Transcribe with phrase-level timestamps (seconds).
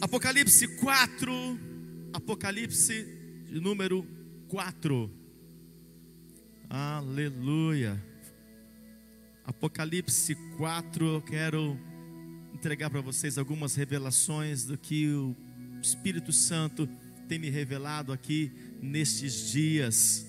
[0.00, 1.32] Apocalipse 4,
[2.12, 3.04] Apocalipse
[3.50, 4.06] de número
[4.46, 5.10] 4.
[6.70, 8.00] Aleluia.
[9.44, 11.76] Apocalipse 4, eu quero
[12.54, 15.34] entregar para vocês algumas revelações do que o
[15.82, 16.88] Espírito Santo
[17.28, 20.24] tem me revelado aqui nestes dias.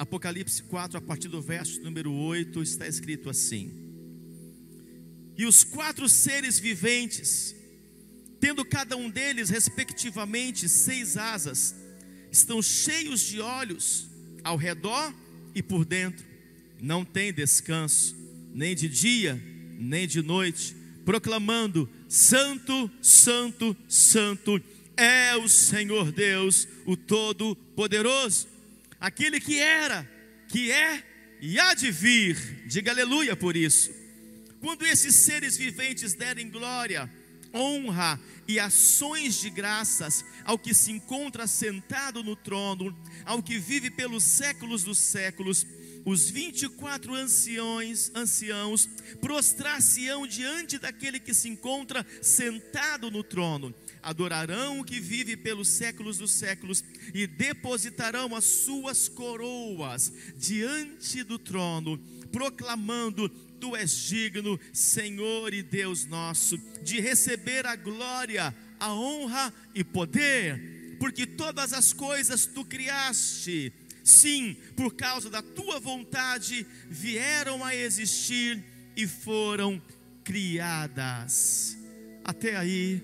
[0.00, 3.70] Apocalipse 4, a partir do verso número 8, está escrito assim:
[5.38, 7.61] E os quatro seres viventes,
[8.42, 11.76] tendo cada um deles, respectivamente, seis asas,
[12.28, 14.08] estão cheios de olhos
[14.42, 15.14] ao redor
[15.54, 16.26] e por dentro,
[16.80, 18.16] não tem descanso,
[18.52, 19.40] nem de dia,
[19.78, 20.74] nem de noite,
[21.04, 24.60] proclamando: Santo, Santo, Santo
[24.96, 28.48] é o Senhor Deus, o Todo-Poderoso,
[28.98, 30.04] aquele que era,
[30.48, 31.00] que é
[31.40, 33.92] e há de vir, diga aleluia por isso.
[34.58, 37.08] Quando esses seres viventes derem glória,
[37.54, 43.90] honra e ações de graças ao que se encontra sentado no trono, ao que vive
[43.90, 45.66] pelos séculos dos séculos,
[46.04, 48.88] os 24 anciões, anciãos
[49.20, 56.18] prostrar-se-ão diante daquele que se encontra sentado no trono, adorarão o que vive pelos séculos
[56.18, 61.98] dos séculos e depositarão as suas coroas diante do trono,
[62.32, 63.30] proclamando
[63.62, 70.96] Tu és digno, Senhor e Deus nosso, de receber a glória, a honra e poder,
[70.98, 78.64] porque todas as coisas tu criaste, sim, por causa da tua vontade, vieram a existir
[78.96, 79.80] e foram
[80.24, 81.78] criadas.
[82.24, 83.00] Até aí,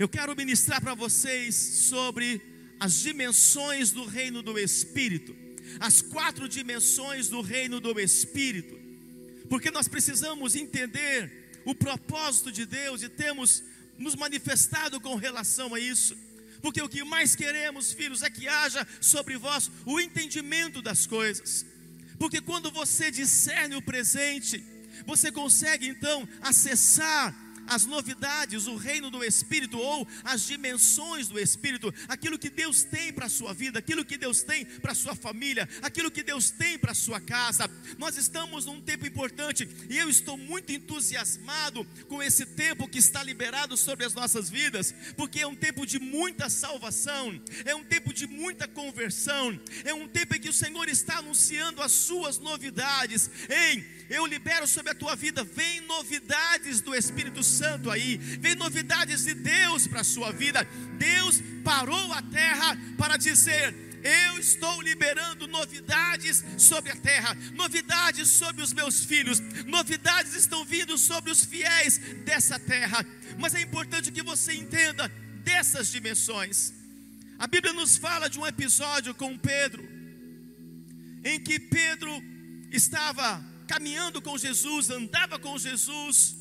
[0.00, 2.42] eu quero ministrar para vocês sobre
[2.80, 5.32] as dimensões do reino do Espírito,
[5.78, 8.82] as quatro dimensões do reino do Espírito
[9.54, 13.62] porque nós precisamos entender o propósito de Deus e temos
[13.96, 16.16] nos manifestado com relação a isso.
[16.60, 21.64] Porque o que mais queremos, filhos, é que haja sobre vós o entendimento das coisas.
[22.18, 24.60] Porque quando você discerne o presente,
[25.06, 27.32] você consegue então acessar
[27.66, 33.12] as novidades, o reino do Espírito ou as dimensões do Espírito, aquilo que Deus tem
[33.12, 36.50] para a sua vida, aquilo que Deus tem para a sua família, aquilo que Deus
[36.50, 37.68] tem para a sua casa.
[37.98, 43.22] Nós estamos num tempo importante e eu estou muito entusiasmado com esse tempo que está
[43.22, 48.12] liberado sobre as nossas vidas, porque é um tempo de muita salvação, é um tempo
[48.12, 53.30] de muita conversão, é um tempo em que o Senhor está anunciando as suas novidades.
[53.48, 57.53] Ei, eu libero sobre a tua vida, vem novidades do Espírito Santo
[57.90, 60.66] aí, vem novidades de Deus para a sua vida.
[60.98, 68.62] Deus parou a terra para dizer: eu estou liberando novidades sobre a terra, novidades sobre
[68.62, 73.04] os meus filhos, novidades estão vindo sobre os fiéis dessa terra.
[73.38, 75.08] Mas é importante que você entenda
[75.42, 76.74] dessas dimensões.
[77.38, 79.82] A Bíblia nos fala de um episódio com Pedro,
[81.24, 82.12] em que Pedro
[82.70, 86.36] estava caminhando com Jesus, andava com Jesus,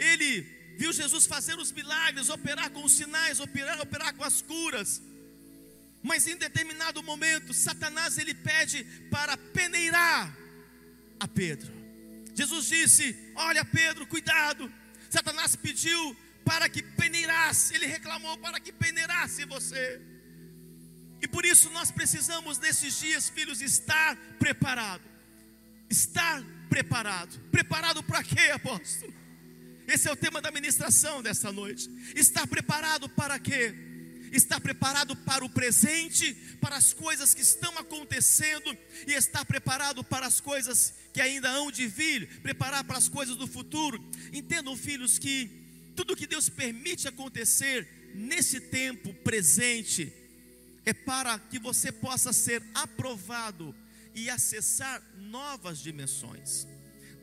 [0.00, 0.42] ele
[0.78, 5.02] viu Jesus fazer os milagres, operar com os sinais, operar, operar com as curas.
[6.02, 10.34] Mas em determinado momento, Satanás ele pede para peneirar
[11.20, 11.70] a Pedro.
[12.34, 14.72] Jesus disse: Olha, Pedro, cuidado.
[15.10, 20.00] Satanás pediu para que peneirasse, ele reclamou para que peneirasse você.
[21.20, 25.02] E por isso nós precisamos nesses dias, filhos, estar preparado.
[25.90, 27.38] Estar preparado.
[27.50, 29.19] Preparado para quê, apóstolo?
[29.90, 31.90] Esse é o tema da ministração dessa noite.
[32.14, 33.74] Está preparado para quê?
[34.30, 38.78] Está preparado para o presente, para as coisas que estão acontecendo,
[39.08, 43.34] e está preparado para as coisas que ainda hão de vir, preparar para as coisas
[43.36, 44.00] do futuro.
[44.32, 45.50] Entendam, filhos, que
[45.96, 50.12] tudo que Deus permite acontecer nesse tempo presente
[50.86, 53.74] é para que você possa ser aprovado
[54.14, 56.64] e acessar novas dimensões.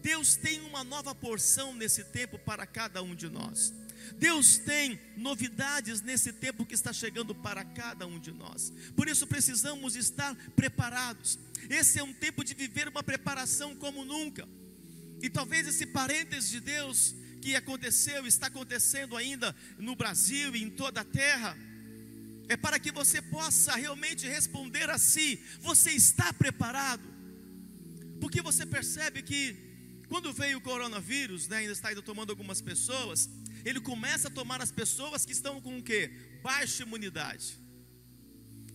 [0.01, 3.73] Deus tem uma nova porção nesse tempo para cada um de nós.
[4.17, 8.71] Deus tem novidades nesse tempo que está chegando para cada um de nós.
[8.95, 11.37] Por isso precisamos estar preparados.
[11.69, 14.47] Esse é um tempo de viver uma preparação como nunca.
[15.21, 20.69] E talvez esse parênteses de Deus que aconteceu, está acontecendo ainda no Brasil e em
[20.69, 21.57] toda a terra,
[22.49, 27.03] é para que você possa realmente responder a si: você está preparado?
[28.19, 29.66] Porque você percebe que
[30.07, 33.29] quando veio o coronavírus, né, ainda está ainda tomando algumas pessoas,
[33.65, 36.09] ele começa a tomar as pessoas que estão com o que?
[36.41, 37.59] Baixa imunidade.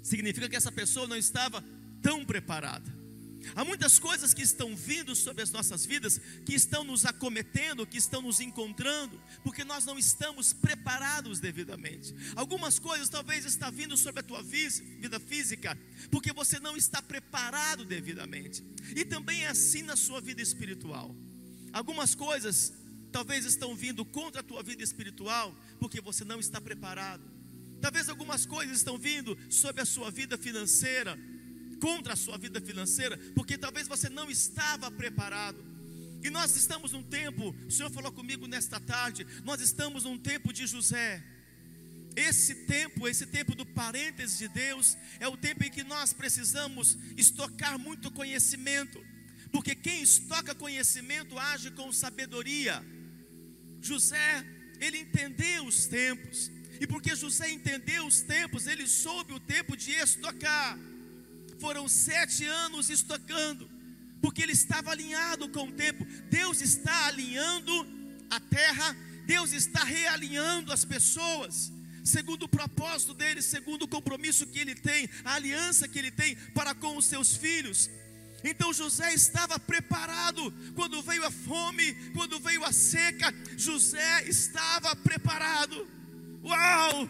[0.02, 1.64] Significa que essa pessoa não estava
[2.02, 3.02] tão preparada.
[3.55, 7.99] Há muitas coisas que estão vindo sobre as nossas vidas, que estão nos acometendo, que
[7.99, 12.15] estão nos encontrando, porque nós não estamos preparados devidamente.
[12.35, 15.79] Algumas coisas talvez está vindo sobre a tua vida física,
[16.11, 18.65] porque você não está preparado devidamente.
[18.97, 21.15] E também é assim na sua vida espiritual.
[21.73, 22.73] Algumas coisas
[23.11, 27.31] talvez estão vindo contra a tua vida espiritual, porque você não está preparado.
[27.81, 31.19] Talvez algumas coisas estão vindo sobre a sua vida financeira,
[31.82, 35.61] contra a sua vida financeira, porque talvez você não estava preparado.
[36.23, 40.52] E nós estamos num tempo, o Senhor falou comigo nesta tarde, nós estamos num tempo
[40.52, 41.20] de José.
[42.14, 46.96] Esse tempo, esse tempo do parênteses de Deus, é o tempo em que nós precisamos
[47.17, 49.05] estocar muito conhecimento,
[49.50, 52.81] porque quem estoca conhecimento age com sabedoria.
[53.81, 54.46] José,
[54.79, 56.49] ele entendeu os tempos,
[56.81, 60.79] e porque José entendeu os tempos, ele soube o tempo de estocar
[61.62, 63.70] foram sete anos estocando,
[64.20, 66.05] porque ele estava alinhado com o tempo.
[66.29, 67.73] Deus está alinhando
[68.29, 71.73] a terra, Deus está realinhando as pessoas,
[72.05, 76.35] segundo o propósito dele, segundo o compromisso que ele tem, a aliança que ele tem
[76.53, 77.88] para com os seus filhos.
[78.43, 85.87] Então José estava preparado quando veio a fome, quando veio a seca, José estava preparado.
[86.43, 87.08] Uau!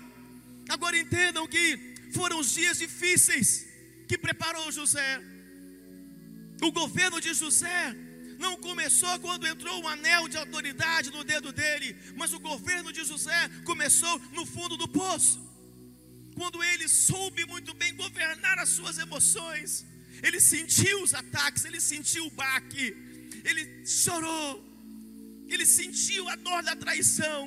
[0.68, 3.71] Agora entendam que foram os dias difíceis,
[4.12, 5.12] que preparou José.
[6.60, 7.82] O governo de José
[8.44, 13.02] não começou quando entrou um anel de autoridade no dedo dele, mas o governo de
[13.10, 15.38] José começou no fundo do poço.
[16.36, 19.86] Quando ele soube muito bem governar as suas emoções,
[20.22, 22.86] ele sentiu os ataques, ele sentiu o baque,
[23.48, 24.62] ele chorou,
[25.48, 27.40] ele sentiu a dor da traição.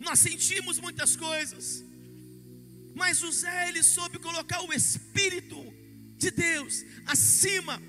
[0.00, 1.82] Nós sentimos muitas coisas,
[2.96, 5.62] mas José, ele soube colocar o Espírito
[6.16, 7.80] de Deus acima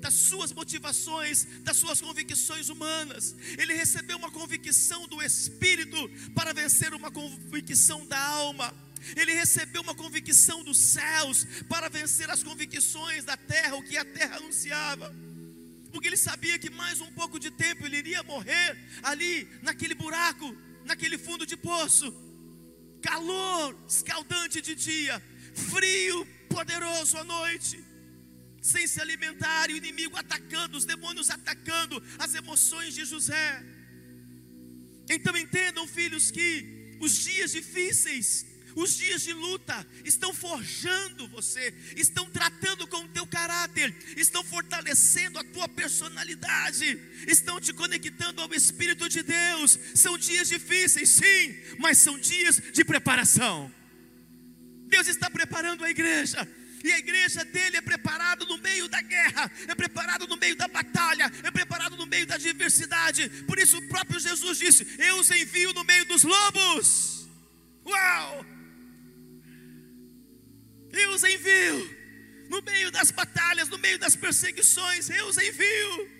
[0.00, 3.36] das suas motivações, das suas convicções humanas.
[3.56, 8.74] Ele recebeu uma convicção do Espírito para vencer uma convicção da alma.
[9.14, 14.04] Ele recebeu uma convicção dos céus para vencer as convicções da terra, o que a
[14.04, 15.14] terra anunciava.
[15.92, 20.52] Porque ele sabia que mais um pouco de tempo ele iria morrer ali, naquele buraco,
[20.84, 22.27] naquele fundo de poço
[23.00, 25.22] calor escaldante de dia,
[25.70, 27.82] frio poderoso à noite,
[28.60, 33.64] sem se alimentar, e o inimigo atacando, os demônios atacando as emoções de José.
[35.08, 38.46] Então entendam, filhos, que os dias difíceis
[38.78, 45.38] os dias de luta estão forjando você, estão tratando com o teu caráter, estão fortalecendo
[45.38, 46.96] a tua personalidade,
[47.26, 49.76] estão te conectando ao Espírito de Deus.
[49.96, 53.72] São dias difíceis, sim, mas são dias de preparação.
[54.86, 56.46] Deus está preparando a igreja.
[56.84, 60.68] E a igreja dele é preparada no meio da guerra, é preparada no meio da
[60.68, 63.28] batalha, é preparada no meio da adversidade.
[63.48, 67.28] Por isso o próprio Jesus disse: Eu os envio no meio dos lobos.
[67.84, 68.57] Uau!
[70.92, 71.98] Eu os envio.
[72.48, 76.10] No meio das batalhas, no meio das perseguições, eu os envio.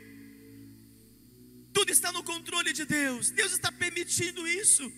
[1.72, 3.30] Tudo está no controle de Deus.
[3.30, 4.92] Deus está permitindo isso.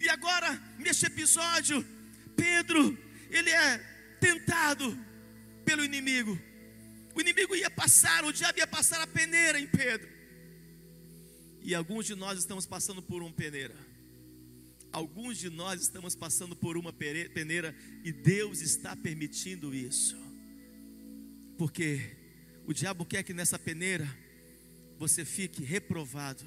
[0.00, 1.84] E agora, neste episódio,
[2.36, 2.98] Pedro,
[3.30, 3.78] ele é
[4.20, 4.98] tentado
[5.64, 6.38] pelo inimigo.
[7.14, 10.08] O inimigo ia passar, o diabo ia passar a peneira em Pedro.
[11.62, 13.74] E alguns de nós estamos passando por uma peneira.
[14.94, 17.74] Alguns de nós estamos passando por uma peneira
[18.04, 20.16] e Deus está permitindo isso.
[21.58, 22.16] Porque
[22.64, 24.08] o diabo quer que nessa peneira
[24.96, 26.44] você fique reprovado.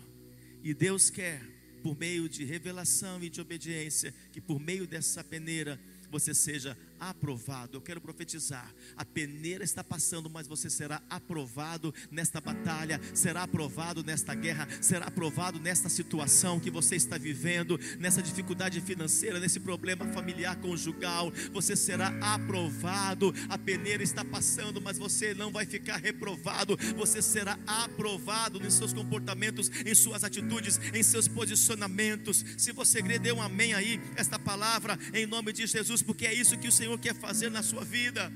[0.64, 1.42] E Deus quer,
[1.84, 5.78] por meio de revelação e de obediência, que por meio dessa peneira
[6.10, 7.78] você seja aprovado.
[7.78, 8.74] Eu quero profetizar.
[8.96, 15.08] A peneira está passando, mas você será aprovado nesta batalha, será aprovado nesta guerra, será
[15.08, 21.32] aprovado nesta situação que você está vivendo, nessa dificuldade financeira, nesse problema familiar conjugal.
[21.52, 23.34] Você será aprovado.
[23.50, 26.78] A peneira está passando, mas você não vai ficar reprovado.
[26.96, 32.46] Você será aprovado nos seus comportamentos, em suas atitudes, em seus posicionamentos.
[32.58, 36.34] Se você crê, dê um amém aí, esta palavra, em nome de Jesus, porque é
[36.34, 38.32] isso que o Senhor Senhor quer fazer na sua vida.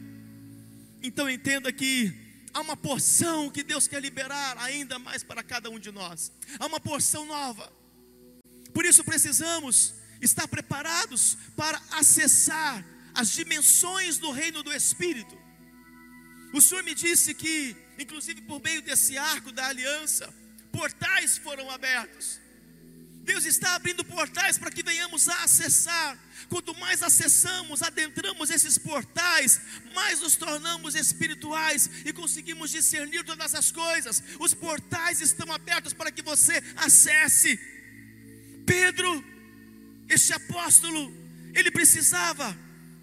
[1.01, 2.13] Então entenda que
[2.53, 6.33] há uma porção que Deus quer liberar ainda mais para cada um de nós.
[6.59, 7.71] Há uma porção nova.
[8.73, 15.37] Por isso precisamos estar preparados para acessar as dimensões do reino do Espírito.
[16.53, 20.27] O Senhor me disse que, inclusive por meio desse arco da aliança,
[20.73, 22.37] portais foram abertos.
[23.23, 26.19] Deus está abrindo portais para que venhamos a acessar.
[26.51, 29.61] Quanto mais acessamos, adentramos esses portais,
[29.95, 34.21] mais nos tornamos espirituais e conseguimos discernir todas as coisas.
[34.37, 37.57] Os portais estão abertos para que você acesse.
[38.65, 39.23] Pedro,
[40.09, 41.15] este apóstolo,
[41.55, 42.53] ele precisava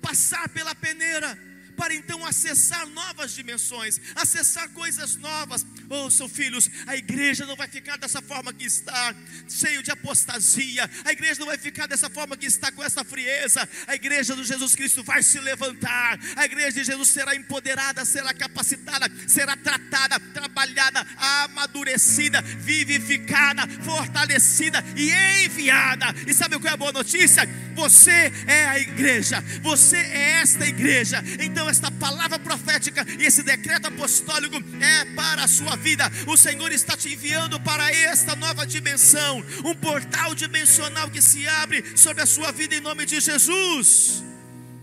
[0.02, 1.47] passar pela peneira
[1.78, 5.64] para então acessar novas dimensões, acessar coisas novas.
[5.88, 9.14] Ouçam, filhos, a igreja não vai ficar dessa forma que está,
[9.48, 10.90] cheio de apostasia.
[11.04, 13.66] A igreja não vai ficar dessa forma que está, com essa frieza.
[13.86, 16.18] A igreja do Jesus Cristo vai se levantar.
[16.34, 25.12] A igreja de Jesus será empoderada, será capacitada, será tratada, trabalhada, amadurecida, vivificada, fortalecida e
[25.44, 26.06] enviada.
[26.26, 27.48] E sabe qual é a boa notícia?
[27.76, 31.22] Você é a igreja, você é esta igreja.
[31.40, 36.04] Então esta palavra profética e esse decreto apostólico é para a sua vida.
[36.26, 41.96] O Senhor está te enviando para esta nova dimensão, um portal dimensional que se abre
[41.96, 44.22] sobre a sua vida em nome de Jesus.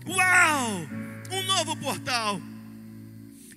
[0.06, 0.86] Uau!
[1.30, 2.40] Um novo portal.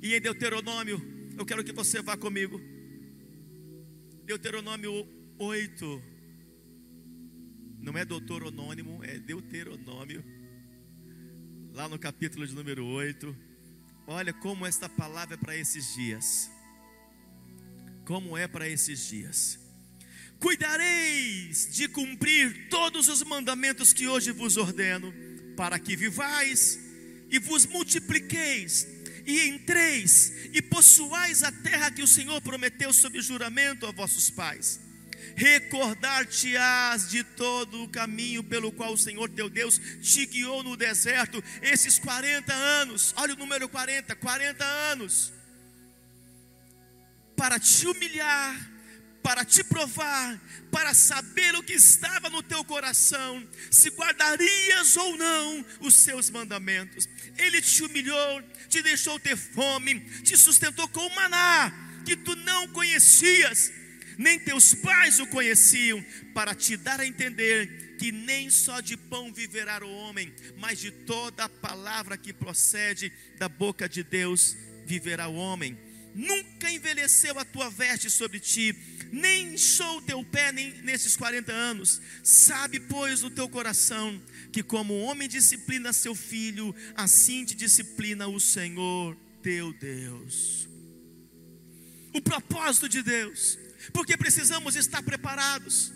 [0.01, 1.01] E em Deuteronômio,
[1.37, 2.59] eu quero que você vá comigo.
[4.25, 5.07] Deuteronômio
[5.37, 6.03] 8.
[7.81, 10.38] Não é doutor anônimo, é Deuteronômio
[11.79, 13.33] lá no capítulo de número 8.
[14.05, 16.51] Olha como esta palavra é para esses dias.
[18.03, 19.57] Como é para esses dias.
[20.41, 25.13] Cuidareis de cumprir todos os mandamentos que hoje vos ordeno,
[25.55, 26.77] para que vivais
[27.31, 28.85] e vos multipliqueis
[29.25, 34.81] e entreis e possuais a terra que o Senhor prometeu sob juramento a vossos pais
[35.35, 41.43] recordar-te-ás de todo o caminho pelo qual o Senhor teu Deus te guiou no deserto,
[41.61, 45.33] esses 40 anos, olha o número 40, 40 anos,
[47.35, 48.69] para te humilhar,
[49.23, 50.39] para te provar,
[50.71, 57.07] para saber o que estava no teu coração, se guardarias ou não os seus mandamentos.
[57.37, 61.71] Ele te humilhou, te deixou ter fome, te sustentou com o maná
[62.05, 63.71] que tu não conhecias
[64.19, 69.31] nem teus pais o conheciam, para te dar a entender que nem só de pão
[69.33, 75.29] viverá o homem, mas de toda a palavra que procede da boca de Deus viverá
[75.29, 75.77] o homem.
[76.13, 78.75] Nunca envelheceu a tua veste sobre ti,
[79.09, 82.01] nem inchou o teu pé nem nesses 40 anos.
[82.21, 84.21] Sabe, pois, no teu coração
[84.51, 90.67] que como o homem disciplina seu filho, assim te disciplina o Senhor teu Deus.
[92.13, 93.57] O propósito de Deus
[93.93, 95.91] porque precisamos estar preparados.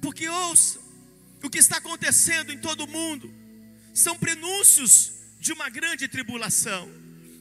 [0.00, 0.78] Porque ouça,
[1.42, 3.32] o que está acontecendo em todo o mundo
[3.92, 6.90] são prenúncios de uma grande tribulação.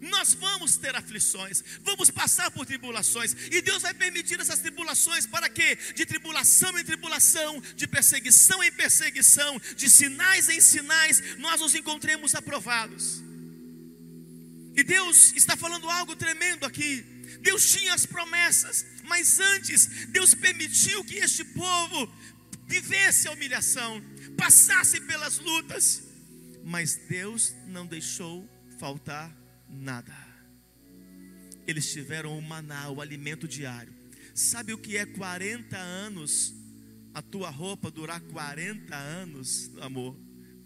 [0.01, 5.47] Nós vamos ter aflições, vamos passar por tribulações, e Deus vai permitir essas tribulações para
[5.47, 11.73] que, de tribulação em tribulação, de perseguição em perseguição, de sinais em sinais, nós nos
[11.73, 13.23] encontremos aprovados.
[14.75, 17.05] E Deus está falando algo tremendo aqui.
[17.41, 22.11] Deus tinha as promessas, mas antes, Deus permitiu que este povo
[22.67, 24.01] vivesse a humilhação,
[24.37, 26.03] passasse pelas lutas,
[26.63, 28.49] mas Deus não deixou
[28.79, 29.35] faltar
[29.69, 30.15] nada.
[31.67, 33.93] Eles tiveram o maná, o alimento diário.
[34.33, 36.53] Sabe o que é 40 anos?
[37.13, 40.17] A tua roupa durar 40 anos, amor.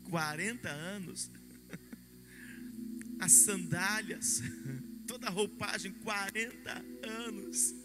[0.10, 1.30] 40 anos.
[3.20, 4.42] As sandálias
[5.28, 7.76] toda a roupagem, 40 anos.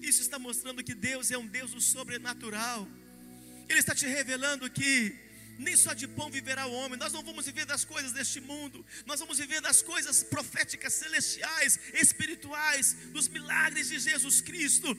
[0.00, 2.88] Isso está mostrando que Deus é um Deus do sobrenatural.
[3.68, 5.14] Ele está te revelando que
[5.58, 8.84] nem só de pão viverá o homem, nós não vamos viver das coisas deste mundo,
[9.04, 14.96] nós vamos viver das coisas proféticas, celestiais, espirituais, dos milagres de Jesus Cristo.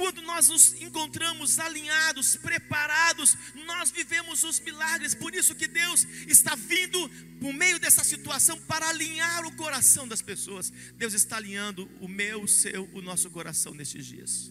[0.00, 5.14] Quando nós nos encontramos alinhados, preparados, nós vivemos os milagres.
[5.14, 6.98] Por isso que Deus está vindo
[7.38, 10.72] por meio dessa situação para alinhar o coração das pessoas.
[10.96, 14.50] Deus está alinhando o meu, o seu, o nosso coração nestes dias.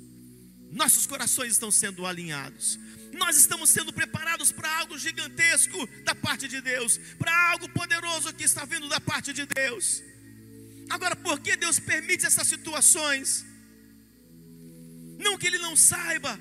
[0.70, 2.80] Nossos corações estão sendo alinhados.
[3.14, 8.44] Nós estamos sendo preparados para algo gigantesco da parte de Deus, para algo poderoso que
[8.44, 10.04] está vindo da parte de Deus.
[10.92, 13.49] Agora, por que Deus permite essas situações?
[15.20, 16.40] Não que ele não saiba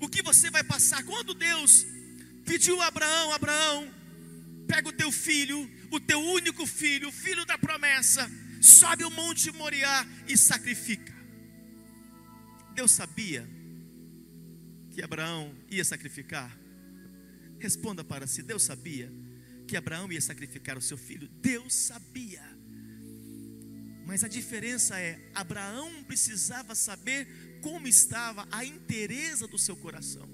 [0.00, 1.04] o que você vai passar.
[1.04, 1.86] Quando Deus
[2.44, 3.94] pediu a Abraão: Abraão,
[4.66, 8.28] pega o teu filho, o teu único filho, o filho da promessa,
[8.60, 11.14] sobe o monte Moriá e sacrifica.
[12.74, 13.48] Deus sabia
[14.90, 16.56] que Abraão ia sacrificar?
[17.58, 19.12] Responda para si: Deus sabia
[19.66, 21.28] que Abraão ia sacrificar o seu filho?
[21.28, 22.42] Deus sabia.
[24.06, 27.28] Mas a diferença é: Abraão precisava saber
[27.60, 30.28] como estava a inteireza do seu coração.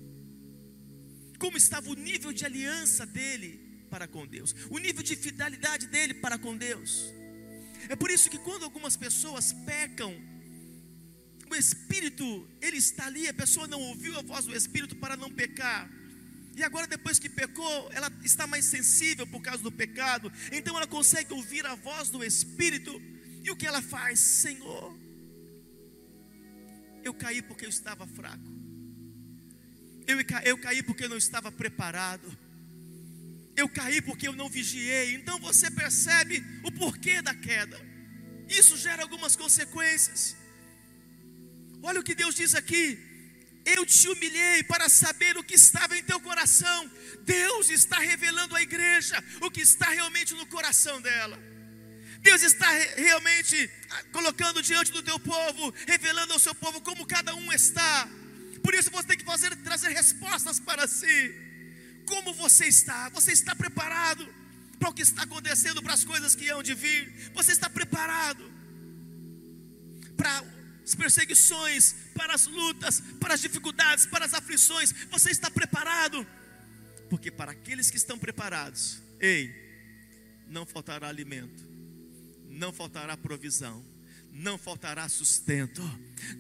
[1.39, 6.15] como estava o nível de aliança dele para com Deus, o nível de fidelidade dele
[6.15, 7.13] para com Deus.
[7.89, 10.15] É por isso que quando algumas pessoas pecam,
[11.51, 15.31] o Espírito, ele está ali, a pessoa não ouviu a voz do Espírito para não
[15.31, 15.91] pecar.
[16.57, 20.87] E agora, depois que pecou, ela está mais sensível por causa do pecado, então ela
[20.87, 23.01] consegue ouvir a voz do Espírito.
[23.43, 24.19] E o que ela faz?
[24.19, 24.97] Senhor,
[27.05, 28.51] eu caí porque eu estava fraco,
[30.07, 32.27] eu, eu caí porque eu não estava preparado,
[33.57, 35.15] eu caí porque eu não vigiei.
[35.15, 37.79] Então você percebe o porquê da queda,
[38.49, 40.37] isso gera algumas consequências.
[41.83, 42.99] Olha o que Deus diz aqui:
[43.65, 46.91] eu te humilhei para saber o que estava em teu coração.
[47.25, 51.39] Deus está revelando à igreja o que está realmente no coração dela.
[52.25, 52.67] Deus está
[52.97, 58.09] realmente ah, colocando diante do teu povo, revelando ao seu povo como cada um está.
[58.63, 61.35] Por isso você tem que fazer trazer respostas para si.
[62.07, 63.11] Como você está?
[63.11, 64.27] Você está preparado
[64.79, 67.31] para o que está acontecendo, para as coisas que hão de vir?
[67.35, 68.51] Você está preparado
[70.17, 70.43] para
[70.83, 74.95] as perseguições, para as lutas, para as dificuldades, para as aflições.
[75.11, 76.27] Você está preparado?
[77.11, 79.55] Porque para aqueles que estão preparados, ei,
[80.49, 81.74] não faltará alimento,
[82.55, 83.85] não faltará provisão,
[84.33, 85.83] não faltará sustento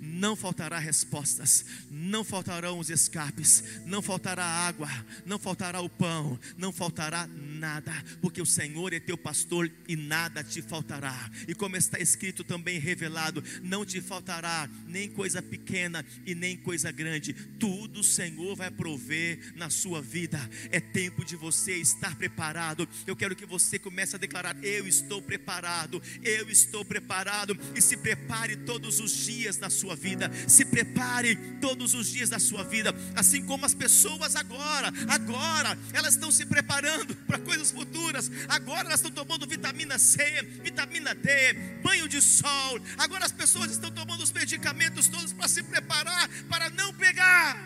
[0.00, 4.88] não faltará respostas, não faltarão os escapes, não faltará água,
[5.24, 10.42] não faltará o pão, não faltará nada, porque o Senhor é teu pastor e nada
[10.42, 11.30] te faltará.
[11.46, 16.90] E como está escrito também revelado, não te faltará nem coisa pequena e nem coisa
[16.90, 20.38] grande, tudo o Senhor vai prover na sua vida.
[20.70, 22.88] É tempo de você estar preparado.
[23.06, 27.96] Eu quero que você comece a declarar: Eu estou preparado, eu estou preparado, e se
[27.96, 30.30] prepare todos os dias na sua vida.
[30.46, 36.14] Se prepare todos os dias da sua vida, assim como as pessoas agora, agora, elas
[36.14, 38.30] estão se preparando para coisas futuras.
[38.48, 40.22] Agora elas estão tomando vitamina C,
[40.62, 42.78] vitamina D, banho de sol.
[42.98, 47.56] Agora as pessoas estão tomando os medicamentos todos para se preparar para não pegar.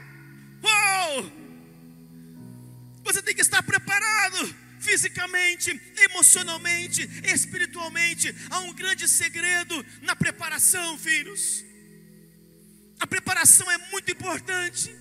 [0.62, 1.25] Oh!
[3.02, 8.32] Você tem que estar preparado fisicamente, emocionalmente, espiritualmente.
[8.50, 11.68] Há um grande segredo na preparação, filhos.
[13.00, 14.95] A preparação é muito importante.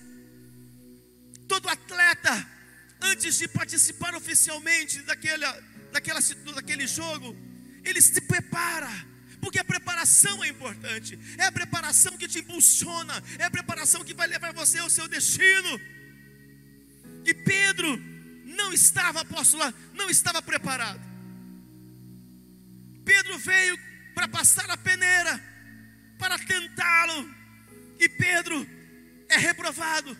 [1.46, 2.46] Todo atleta,
[3.00, 5.44] antes de participar oficialmente daquele,
[5.92, 6.20] daquela,
[6.54, 7.36] daquele jogo,
[7.84, 8.90] ele se prepara.
[9.40, 11.18] Porque a preparação é importante.
[11.38, 13.22] É a preparação que te impulsiona.
[13.38, 15.80] É a preparação que vai levar você ao seu destino.
[17.24, 17.98] E Pedro
[18.44, 21.00] não estava, apóstolo, não estava preparado.
[23.04, 23.78] Pedro veio
[24.14, 25.40] para passar a peneira,
[26.18, 27.37] para tentá-lo,
[27.98, 28.66] e Pedro
[29.28, 30.16] é reprovado,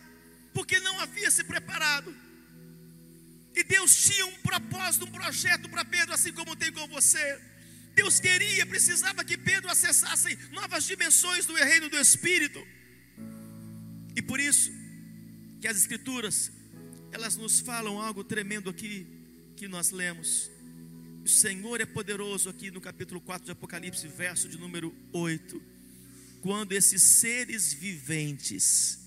[0.52, 2.14] porque não havia se preparado.
[3.54, 7.40] E Deus tinha um propósito, um projeto para Pedro, assim como tem com você.
[7.94, 12.64] Deus queria, precisava que Pedro acessasse novas dimensões do reino do Espírito.
[14.14, 14.70] E por isso
[15.60, 16.52] que as Escrituras,
[17.10, 19.06] elas nos falam algo tremendo aqui,
[19.56, 20.50] que nós lemos.
[21.24, 25.77] O Senhor é poderoso aqui no capítulo 4 de Apocalipse, verso de número 8
[26.40, 28.98] quando esses seres viventes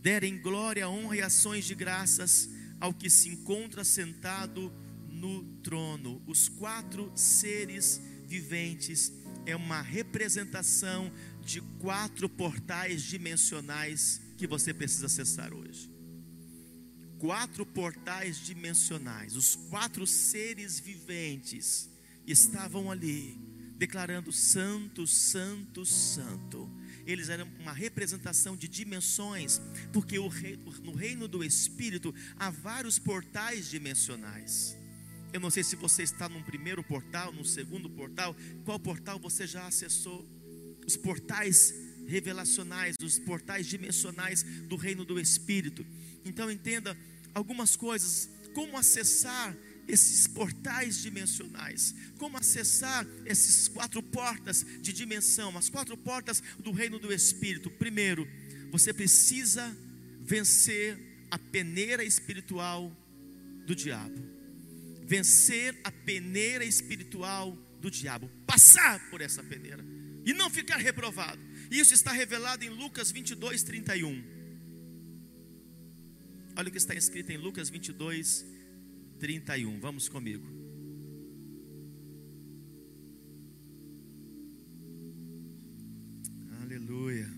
[0.00, 2.48] derem glória, honra e ações de graças
[2.80, 4.72] ao que se encontra sentado
[5.08, 6.20] no trono.
[6.26, 9.12] Os quatro seres viventes
[9.46, 11.12] é uma representação
[11.44, 15.90] de quatro portais dimensionais que você precisa acessar hoje.
[17.18, 21.88] Quatro portais dimensionais, os quatro seres viventes
[22.26, 23.38] estavam ali
[23.76, 26.70] declarando santo, santo, santo.
[27.06, 29.60] Eles eram uma representação de dimensões,
[29.92, 30.16] porque
[30.82, 34.76] no reino do Espírito há vários portais dimensionais.
[35.32, 39.46] Eu não sei se você está num primeiro portal, num segundo portal, qual portal você
[39.46, 40.28] já acessou?
[40.86, 41.74] Os portais
[42.06, 45.86] revelacionais, os portais dimensionais do reino do Espírito.
[46.24, 46.96] Então entenda
[47.34, 49.56] algumas coisas, como acessar
[49.88, 56.98] esses portais dimensionais, como acessar esses quatro portas de dimensão, as quatro portas do reino
[56.98, 57.70] do Espírito.
[57.70, 58.28] Primeiro,
[58.70, 59.76] você precisa
[60.20, 60.98] vencer
[61.30, 62.90] a peneira espiritual
[63.66, 64.18] do diabo.
[65.04, 69.84] Vencer a peneira espiritual do diabo, passar por essa peneira
[70.24, 71.40] e não ficar reprovado.
[71.70, 74.22] Isso está revelado em Lucas 22, 31.
[76.56, 78.61] Olha o que está escrito em Lucas 22, 31.
[79.80, 80.44] Vamos comigo.
[86.60, 87.30] Aleluia.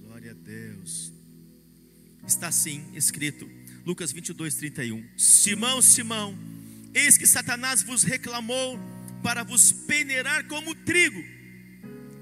[0.00, 1.12] Glória a Deus.
[2.26, 3.46] está assim escrito,
[3.84, 5.06] Lucas 22, 31.
[5.18, 6.38] Simão, Simão,
[6.94, 8.78] eis que Satanás vos reclamou
[9.22, 11.22] para vos peneirar como trigo.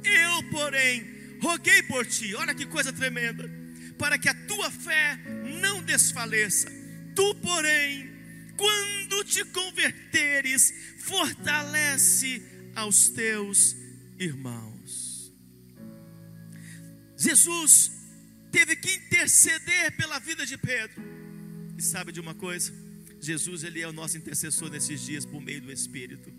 [0.02, 3.48] Eu, porém, roguei por ti, olha que coisa tremenda,
[3.96, 5.18] para que a tua fé
[5.61, 6.69] não desfaleça.
[7.14, 8.11] Tu, porém,
[8.57, 12.43] quando te converteres, fortalece
[12.75, 13.77] aos teus
[14.19, 15.33] irmãos.
[17.17, 17.90] Jesus
[18.51, 21.03] teve que interceder pela vida de Pedro.
[21.77, 22.73] E sabe de uma coisa?
[23.21, 26.31] Jesus ele é o nosso intercessor nesses dias por meio do Espírito.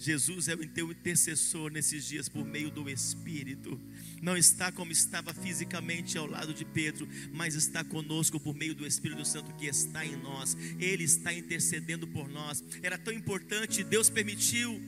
[0.00, 3.78] Jesus é o teu intercessor nesses dias por meio do Espírito.
[4.22, 8.86] Não está como estava fisicamente ao lado de Pedro, mas está conosco por meio do
[8.86, 10.56] Espírito Santo que está em nós.
[10.78, 12.64] Ele está intercedendo por nós.
[12.82, 14.80] Era tão importante, Deus permitiu.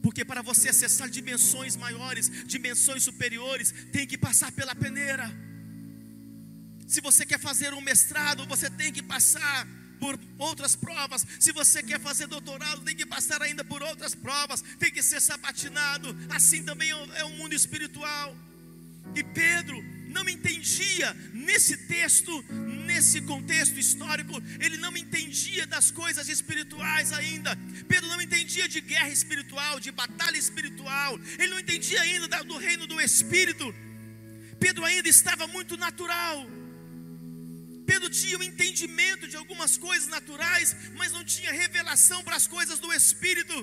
[0.00, 5.28] Porque para você acessar dimensões maiores, dimensões superiores, tem que passar pela peneira.
[6.86, 9.66] Se você quer fazer um mestrado, você tem que passar
[10.02, 11.24] por outras provas.
[11.38, 15.20] Se você quer fazer doutorado, tem que passar ainda por outras provas, tem que ser
[15.20, 16.08] sabatinado.
[16.28, 18.36] Assim também é o é mundo espiritual.
[19.14, 22.44] E Pedro não entendia nesse texto,
[22.84, 27.56] nesse contexto histórico, ele não entendia das coisas espirituais ainda.
[27.86, 31.16] Pedro não entendia de guerra espiritual, de batalha espiritual.
[31.38, 33.72] Ele não entendia ainda do reino do espírito.
[34.58, 36.44] Pedro ainda estava muito natural.
[37.86, 42.78] Pedro tinha um entendimento de algumas coisas naturais, mas não tinha revelação para as coisas
[42.78, 43.54] do Espírito.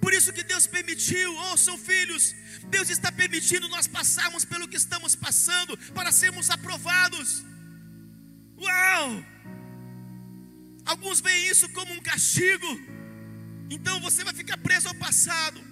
[0.00, 2.34] Por isso que Deus permitiu, ouçam filhos,
[2.68, 7.44] Deus está permitindo nós passarmos pelo que estamos passando para sermos aprovados.
[8.56, 9.24] Uau!
[10.86, 12.70] Alguns veem isso como um castigo,
[13.70, 15.69] então você vai ficar preso ao passado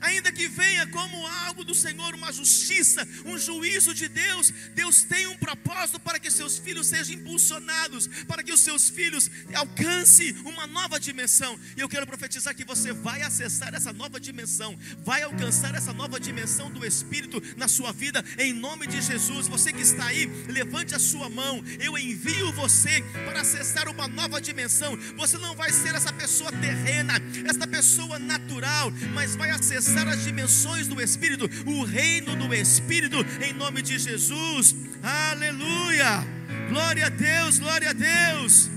[0.00, 5.26] ainda que venha como algo do Senhor, uma justiça, um juízo de Deus, Deus tem
[5.26, 10.66] um propósito para que seus filhos sejam impulsionados, para que os seus filhos alcancem uma
[10.66, 11.58] nova dimensão.
[11.76, 16.20] E eu quero profetizar que você vai acessar essa nova dimensão, vai alcançar essa nova
[16.20, 19.48] dimensão do Espírito na sua vida, em nome de Jesus.
[19.48, 24.40] Você que está aí, levante a sua mão, eu envio você para acessar uma nova
[24.40, 24.96] dimensão.
[25.16, 27.14] Você não vai ser essa pessoa terrena,
[27.48, 33.52] essa pessoa natural, mas vai acessar as dimensões do Espírito, o reino do Espírito, em
[33.52, 34.74] nome de Jesus.
[35.02, 36.24] Aleluia!
[36.68, 38.68] Glória a Deus, glória a Deus.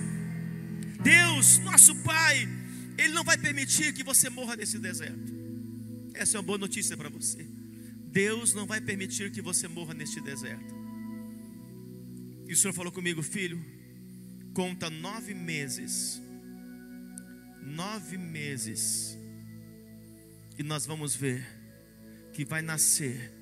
[1.02, 2.48] Deus, nosso Pai,
[2.98, 5.34] Ele não vai permitir que você morra nesse deserto.
[6.14, 7.46] Essa é uma boa notícia para você.
[8.12, 10.76] Deus não vai permitir que você morra neste deserto.
[12.48, 13.64] E o Senhor falou comigo, filho,
[14.54, 16.22] conta nove meses.
[17.62, 19.19] Nove meses
[20.60, 21.48] e nós vamos ver
[22.34, 23.34] que vai nascer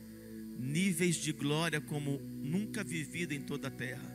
[0.60, 4.08] níveis de glória como nunca vivido em toda a terra.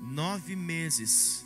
[0.00, 1.44] Nove meses.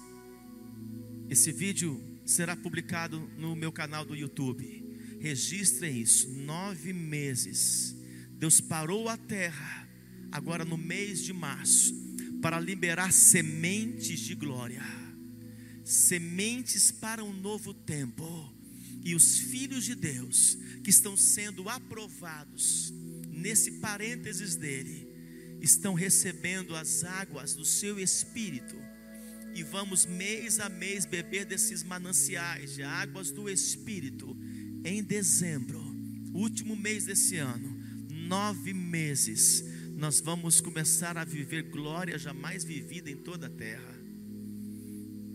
[1.30, 4.84] Esse vídeo será publicado no meu canal do YouTube.
[5.20, 6.28] Registrem isso.
[6.32, 7.96] Nove meses.
[8.32, 9.88] Deus parou a terra,
[10.30, 11.94] agora no mês de março,
[12.42, 14.84] para liberar sementes de glória,
[15.82, 18.54] sementes para um novo tempo
[19.06, 22.92] e os filhos de Deus que estão sendo aprovados
[23.30, 25.06] nesse parênteses dele
[25.60, 28.74] estão recebendo as águas do seu espírito
[29.54, 34.36] e vamos mês a mês beber desses mananciais de águas do espírito
[34.84, 35.80] em dezembro,
[36.34, 39.62] último mês desse ano, nove meses,
[39.94, 43.95] nós vamos começar a viver glória jamais vivida em toda a terra.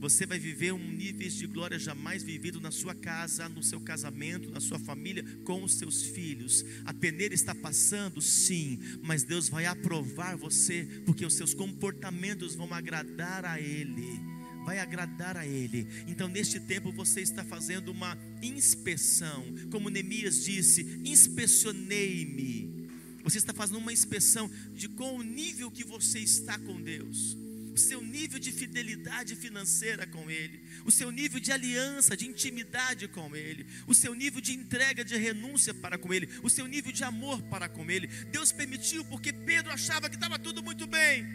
[0.02, 4.50] Você vai viver um nível de glória jamais vivido na sua casa, no seu casamento,
[4.50, 6.66] na sua família, com os seus filhos.
[6.86, 12.74] A peneira está passando, sim, mas Deus vai aprovar você, porque os seus comportamentos vão
[12.74, 14.20] agradar a Ele.
[14.66, 15.88] Vai agradar a Ele.
[16.08, 22.90] Então, neste tempo, você está fazendo uma inspeção, como Neemias disse: inspecionei-me.
[23.24, 27.38] Você está fazendo uma inspeção de qual o nível que você está com Deus
[27.74, 33.08] o seu nível de fidelidade financeira com Ele, o seu nível de aliança, de intimidade
[33.08, 36.92] com Ele, o seu nível de entrega, de renúncia para com Ele, o seu nível
[36.92, 38.08] de amor para com Ele.
[38.08, 41.26] Deus permitiu porque Pedro achava que estava tudo muito bem,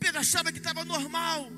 [0.00, 1.50] Pedro achava que estava normal,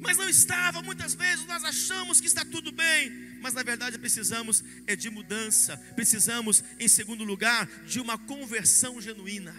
[0.00, 0.82] mas não estava.
[0.82, 3.10] Muitas vezes nós achamos que está tudo bem,
[3.40, 9.54] mas na verdade precisamos é de mudança, precisamos, em segundo lugar, de uma conversão genuína.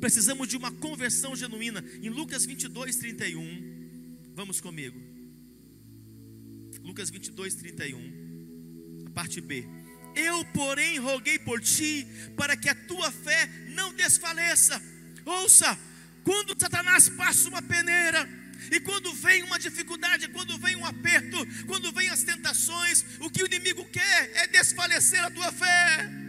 [0.00, 1.84] Precisamos de uma conversão genuína.
[2.02, 4.98] Em Lucas 22, 31, vamos comigo.
[6.82, 9.68] Lucas 22, 31, a parte B.
[10.16, 14.82] Eu, porém, roguei por ti, para que a tua fé não desfaleça.
[15.24, 15.78] Ouça,
[16.24, 18.28] quando Satanás passa uma peneira,
[18.70, 21.36] e quando vem uma dificuldade, quando vem um aperto,
[21.66, 26.19] quando vem as tentações, o que o inimigo quer é desfalecer a tua fé.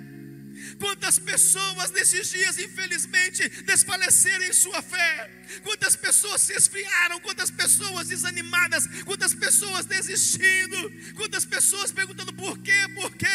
[0.79, 5.29] Quantas pessoas nesses dias, infelizmente, desfaleceram em sua fé?
[5.63, 7.19] Quantas pessoas se esfriaram?
[7.19, 8.87] Quantas pessoas desanimadas?
[9.05, 10.91] Quantas pessoas desistindo?
[11.15, 13.27] Quantas pessoas perguntando por quê, por quê?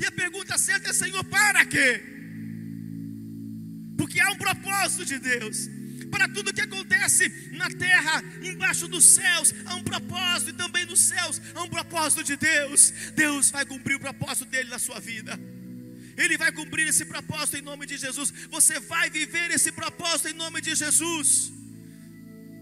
[0.00, 2.02] E a pergunta certa é: Senhor, para quê?
[3.96, 5.68] Porque há um propósito de Deus
[6.10, 11.00] para tudo que acontece na terra, embaixo dos céus, há um propósito, e também nos
[11.00, 12.92] céus há um propósito de Deus.
[13.16, 15.40] Deus vai cumprir o propósito dele na sua vida.
[16.16, 18.32] Ele vai cumprir esse propósito em nome de Jesus.
[18.50, 21.52] Você vai viver esse propósito em nome de Jesus.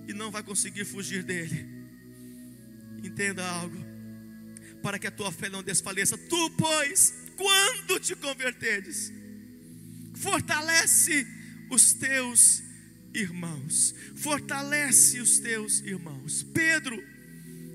[0.09, 1.69] E não vai conseguir fugir dele.
[3.03, 3.79] Entenda algo.
[4.83, 6.17] Para que a tua fé não desfaleça.
[6.17, 9.13] Tu, pois, quando te converteres,
[10.15, 11.27] fortalece
[11.71, 12.63] os teus
[13.15, 13.95] irmãos.
[14.17, 16.43] Fortalece os teus irmãos.
[16.43, 17.03] Pedro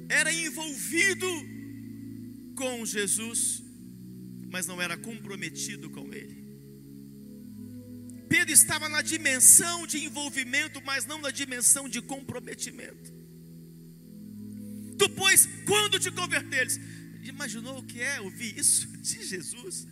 [0.10, 1.28] era envolvido
[2.56, 3.64] com Jesus,
[4.56, 6.38] mas não era comprometido com ele.
[8.30, 13.14] Pedro estava na dimensão de envolvimento, mas não na dimensão de comprometimento.
[14.98, 16.80] Tu, pois, quando te converteres,
[17.22, 19.88] imaginou o que é ouvir isso de Jesus?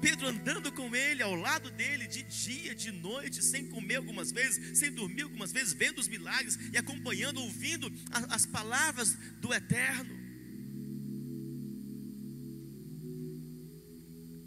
[0.00, 4.80] Pedro andando com ele, ao lado dele, de dia, de noite, sem comer algumas vezes,
[4.80, 10.15] sem dormir algumas vezes, vendo os milagres e acompanhando, ouvindo as palavras do Eterno.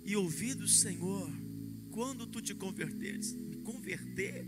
[0.10, 1.30] E ouvir do Senhor,
[1.91, 4.43] quando tu te converteres, converter.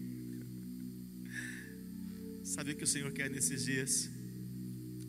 [2.44, 4.10] Sabe o que o Senhor quer nesses dias?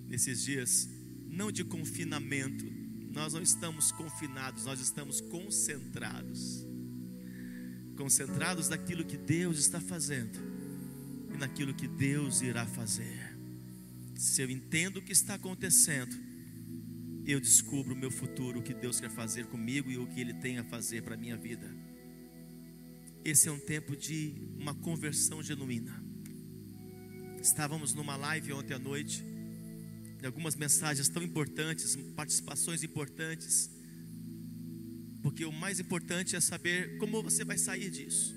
[0.06, 0.90] Nesses dias,
[1.26, 2.66] não de confinamento,
[3.12, 6.66] nós não estamos confinados, nós estamos concentrados.
[7.96, 10.38] Concentrados naquilo que Deus está fazendo
[11.34, 13.38] e naquilo que Deus irá fazer.
[14.16, 16.14] Se eu entendo o que está acontecendo,
[17.26, 20.34] eu descubro o meu futuro, o que Deus quer fazer comigo e o que Ele
[20.34, 21.68] tem a fazer para a minha vida.
[23.24, 26.02] Esse é um tempo de uma conversão genuína.
[27.40, 29.24] Estávamos numa live ontem à noite
[30.26, 33.70] algumas mensagens tão importantes, participações importantes.
[35.22, 38.34] Porque o mais importante é saber como você vai sair disso.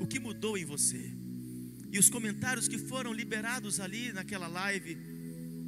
[0.00, 1.12] O que mudou em você.
[1.90, 4.96] E os comentários que foram liberados ali naquela live,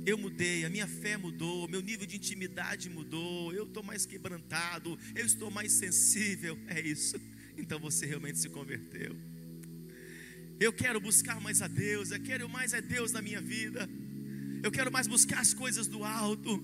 [0.07, 4.99] eu mudei, a minha fé mudou, meu nível de intimidade mudou, eu estou mais quebrantado,
[5.15, 6.59] eu estou mais sensível.
[6.67, 7.17] É isso.
[7.57, 9.17] Então você realmente se converteu.
[10.59, 13.89] Eu quero buscar mais a Deus, eu quero mais a Deus na minha vida
[14.63, 16.63] eu quero mais buscar as coisas do alto.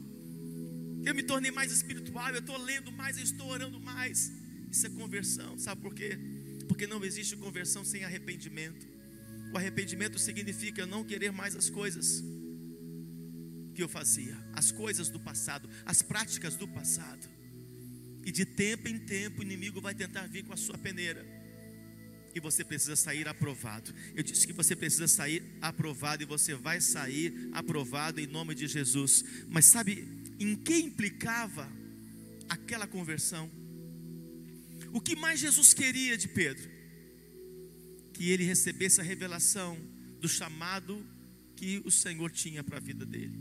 [1.05, 4.31] Eu me tornei mais espiritual, eu estou lendo mais, eu estou orando mais.
[4.71, 6.19] Isso é conversão, sabe por quê?
[6.69, 8.87] Porque não existe conversão sem arrependimento.
[9.53, 12.23] O arrependimento significa não querer mais as coisas
[13.77, 17.29] que eu fazia, as coisas do passado, as práticas do passado.
[18.25, 21.25] E de tempo em tempo o inimigo vai tentar vir com a sua peneira
[22.35, 23.95] e você precisa sair aprovado.
[24.15, 28.67] Eu disse que você precisa sair aprovado e você vai sair aprovado em nome de
[28.67, 29.25] Jesus.
[29.49, 30.07] Mas sabe
[30.39, 31.67] em que implicava
[32.47, 33.51] aquela conversão?
[34.93, 36.71] O que mais Jesus queria de Pedro?
[38.13, 39.79] Que ele recebesse a revelação
[40.21, 41.07] do chamado
[41.57, 43.41] que o Senhor tinha para a vida dele.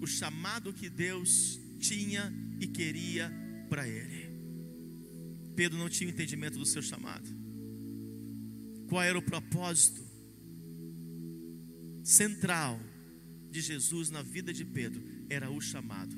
[0.00, 3.30] O chamado que Deus tinha e queria
[3.68, 4.28] para ele.
[5.56, 7.28] Pedro não tinha entendimento do seu chamado.
[8.88, 10.00] Qual era o propósito
[12.04, 12.80] central
[13.50, 15.02] de Jesus na vida de Pedro?
[15.28, 16.16] Era o chamado.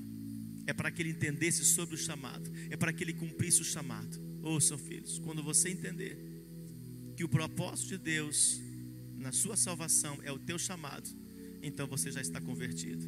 [0.66, 2.50] É para que ele entendesse sobre o chamado.
[2.68, 4.20] É para que ele cumprisse o chamado.
[4.42, 6.16] Ouçam, filhos, quando você entender
[7.16, 8.61] que o propósito de Deus
[9.20, 11.09] na sua salvação é o teu chamado,
[11.62, 13.06] então você já está convertido.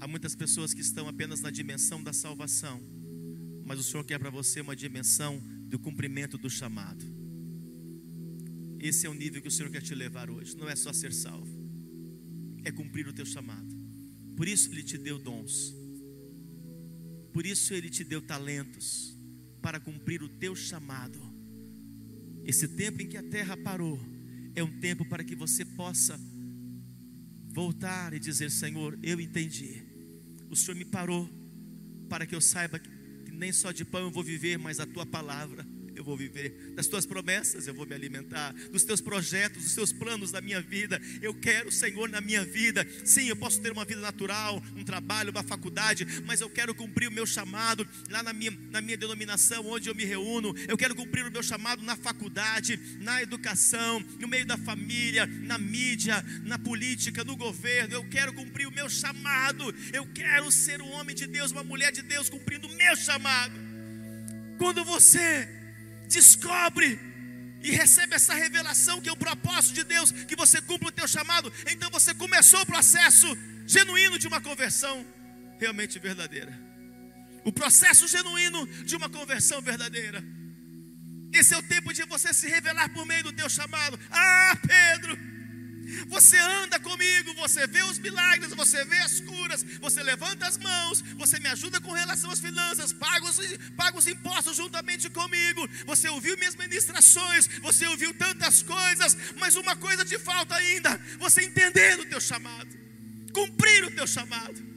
[0.00, 2.80] Há muitas pessoas que estão apenas na dimensão da salvação
[3.64, 7.04] mas o Senhor quer para você uma dimensão do cumprimento do chamado.
[8.78, 10.56] Esse é o nível que o Senhor quer te levar hoje.
[10.56, 11.50] Não é só ser salvo,
[12.64, 13.74] é cumprir o teu chamado.
[14.36, 15.74] Por isso Ele te deu dons,
[17.32, 19.16] por isso Ele te deu talentos
[19.60, 21.18] para cumprir o teu chamado.
[22.44, 24.00] Esse tempo em que a terra parou
[24.54, 26.18] é um tempo para que você possa
[27.50, 29.82] voltar e dizer: Senhor, eu entendi.
[30.50, 31.28] O Senhor me parou
[32.08, 32.90] para que eu saiba que
[33.30, 35.66] nem só de pão eu vou viver, mas a tua palavra
[36.02, 39.92] eu vou viver, das tuas promessas eu vou me alimentar, dos teus projetos, dos teus
[39.92, 41.00] planos da minha vida.
[41.22, 42.86] Eu quero o Senhor na minha vida.
[43.04, 47.08] Sim, eu posso ter uma vida natural, um trabalho, uma faculdade, mas eu quero cumprir
[47.08, 50.54] o meu chamado lá na minha, na minha denominação, onde eu me reúno.
[50.66, 55.56] Eu quero cumprir o meu chamado na faculdade, na educação, no meio da família, na
[55.56, 57.94] mídia, na política, no governo.
[57.94, 59.72] Eu quero cumprir o meu chamado.
[59.92, 63.54] Eu quero ser um homem de Deus, uma mulher de Deus, cumprindo o meu chamado.
[64.58, 65.61] Quando você
[66.12, 66.98] descobre
[67.62, 71.06] e recebe essa revelação que é o propósito de Deus, que você cumpre o teu
[71.06, 73.26] chamado, então você começou o processo
[73.66, 75.06] genuíno de uma conversão
[75.58, 76.52] realmente verdadeira.
[77.44, 80.22] O processo genuíno de uma conversão verdadeira.
[81.32, 83.98] Esse é o tempo de você se revelar por meio do teu chamado.
[84.10, 85.16] Ah, Pedro,
[86.08, 89.41] você anda comigo, você vê os milagres, você vê as curas,
[89.80, 93.38] você levanta as mãos, você me ajuda com relação às finanças, paga os,
[93.76, 99.76] paga os impostos juntamente comigo, você ouviu minhas ministrações, você ouviu tantas coisas, mas uma
[99.76, 102.70] coisa te falta ainda: você entender o teu chamado,
[103.32, 104.72] cumprir o teu chamado.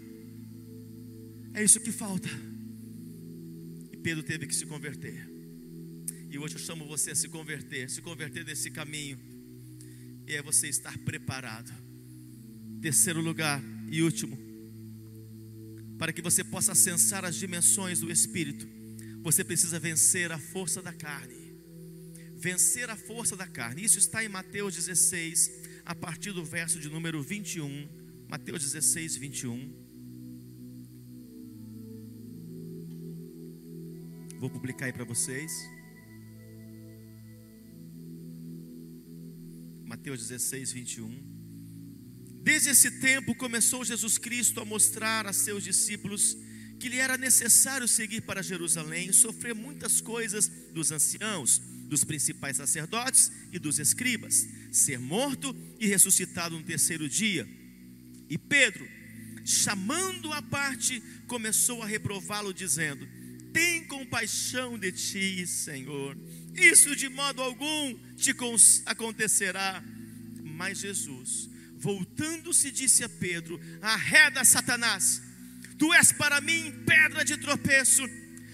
[1.53, 2.29] É isso que falta.
[3.93, 5.35] E Pedro teve que se converter.
[6.29, 9.17] E hoje eu chamo você a se converter, se converter desse caminho.
[10.27, 11.71] E é você estar preparado.
[12.81, 14.37] Terceiro lugar e último,
[15.97, 18.67] para que você possa acessar as dimensões do Espírito,
[19.21, 21.35] você precisa vencer a força da carne.
[22.35, 23.83] Vencer a força da carne.
[23.83, 25.51] Isso está em Mateus 16,
[25.85, 27.89] a partir do verso de número 21.
[28.27, 29.85] Mateus 16, 21.
[34.39, 35.51] Vou publicar aí para vocês.
[39.85, 41.34] Mateus 16, 21.
[42.45, 46.37] Desde esse tempo começou Jesus Cristo a mostrar a seus discípulos
[46.79, 52.57] que lhe era necessário seguir para Jerusalém e sofrer muitas coisas dos anciãos, dos principais
[52.57, 57.47] sacerdotes e dos escribas, ser morto e ressuscitado no terceiro dia.
[58.29, 58.87] E Pedro,
[59.43, 63.07] chamando a parte, começou a reprová-lo, dizendo:
[63.51, 66.15] Tem compaixão de ti, Senhor
[66.55, 68.33] isso de modo algum te
[68.85, 69.83] acontecerá.
[70.41, 71.49] Mas Jesus,
[71.85, 75.21] voltando-se, disse a Pedro: Arreda, Satanás,
[75.77, 78.03] tu és para mim pedra de tropeço,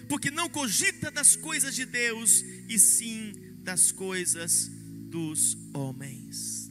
[0.10, 4.70] porque não cogita das coisas de Deus, e sim das coisas
[5.10, 6.70] dos homens.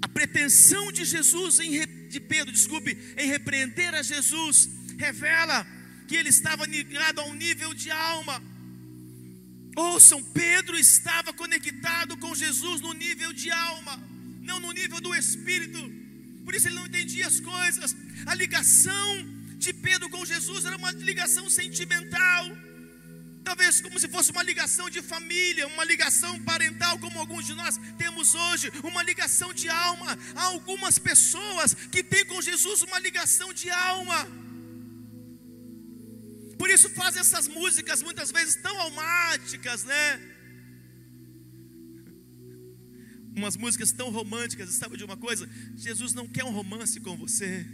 [0.00, 1.70] A pretensão de Jesus em
[2.08, 5.66] de Pedro, desculpe, em repreender a Jesus, revela
[6.08, 8.42] que ele estava ligado a um nível de alma.
[9.76, 14.11] Ouçam, Pedro estava conectado com Jesus no nível de alma,
[14.52, 15.80] não no nível do espírito.
[16.44, 17.90] Por isso ele não entendia as coisas.
[18.32, 19.10] A ligação
[19.64, 22.44] de Pedro com Jesus era uma ligação sentimental.
[23.48, 27.76] Talvez como se fosse uma ligação de família, uma ligação parental, como alguns de nós
[28.02, 30.10] temos hoje, uma ligação de alma.
[30.36, 34.20] Há algumas pessoas que têm com Jesus uma ligação de alma.
[36.60, 40.31] Por isso fazem essas músicas muitas vezes tão almáticas, né?
[43.42, 45.48] Umas músicas tão românticas, sabe de uma coisa?
[45.76, 47.66] Jesus não quer um romance com você.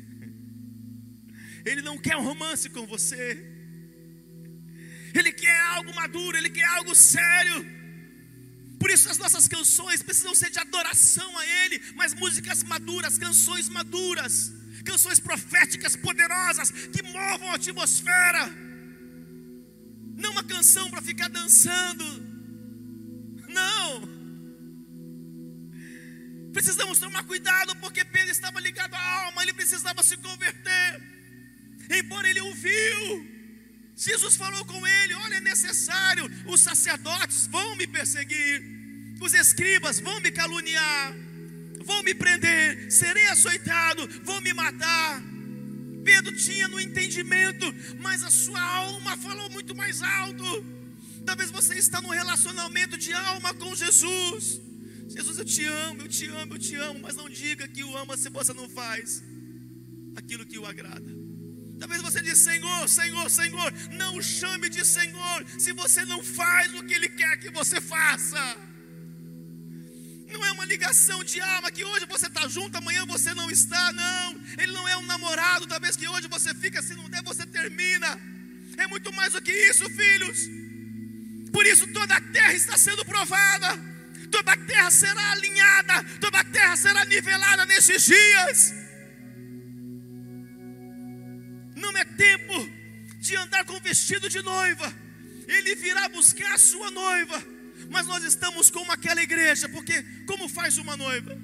[1.63, 3.37] Ele não quer um romance com você.
[5.15, 7.67] Ele quer algo maduro, ele quer algo sério.
[8.81, 13.69] Por isso as nossas canções precisam ser de adoração a Ele, mas músicas maduras, canções
[13.69, 14.51] maduras,
[14.87, 18.49] canções proféticas poderosas que movam a atmosfera.
[20.17, 22.05] Não uma canção para ficar dançando.
[23.49, 24.18] Não.
[26.59, 31.01] Precisamos tomar cuidado porque Pedro estava ligado à alma, ele precisava se converter.
[31.89, 33.25] Embora ele ouviu,
[33.97, 38.61] Jesus falou com ele: Olha, é necessário, os sacerdotes vão me perseguir,
[39.21, 41.15] os escribas vão me caluniar,
[41.85, 45.23] vão me prender, serei açoitado, vão me matar.
[46.05, 50.67] Pedro tinha no entendimento, mas a sua alma falou muito mais alto.
[51.25, 54.67] Talvez você está num relacionamento de alma com Jesus.
[55.19, 57.97] Jesus, eu te amo, eu te amo, eu te amo, mas não diga que o
[57.97, 59.21] ama se você não faz
[60.15, 61.11] aquilo que o agrada.
[61.77, 66.73] Talvez você diz, Senhor, Senhor, Senhor, não o chame de Senhor se você não faz
[66.75, 68.39] o que Ele quer que você faça.
[70.31, 73.93] Não é uma ligação de alma que hoje você está junto, amanhã você não está,
[73.93, 74.41] não.
[74.57, 78.11] Ele não é um namorado, talvez que hoje você fica, se não der, você termina.
[78.77, 80.39] É muito mais do que isso, filhos.
[81.51, 83.98] Por isso toda a terra está sendo provada,
[84.31, 88.75] toda a terra será alinhada, toda a terra será nivelada nesses dias.
[91.77, 92.79] Não é tempo
[93.21, 94.93] de andar com vestido de noiva
[95.47, 97.43] Ele virá buscar a sua noiva.
[97.91, 101.39] Mas nós estamos como aquela igreja, porque como faz uma noiva?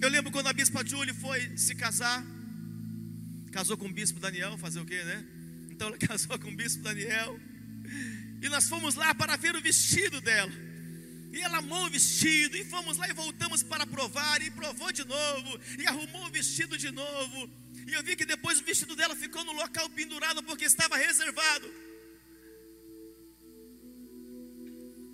[0.00, 2.24] Eu lembro quando a bispa Julie foi se casar,
[3.52, 5.24] casou com o bispo Daniel, fazer o quê, né?
[5.70, 7.38] Então ela casou com o bispo Daniel.
[8.40, 10.52] E nós fomos lá para ver o vestido dela.
[11.36, 15.04] E ela amou o vestido, e fomos lá e voltamos para provar, e provou de
[15.04, 17.38] novo, e arrumou o vestido de novo.
[17.86, 21.68] E eu vi que depois o vestido dela ficou no local pendurado porque estava reservado.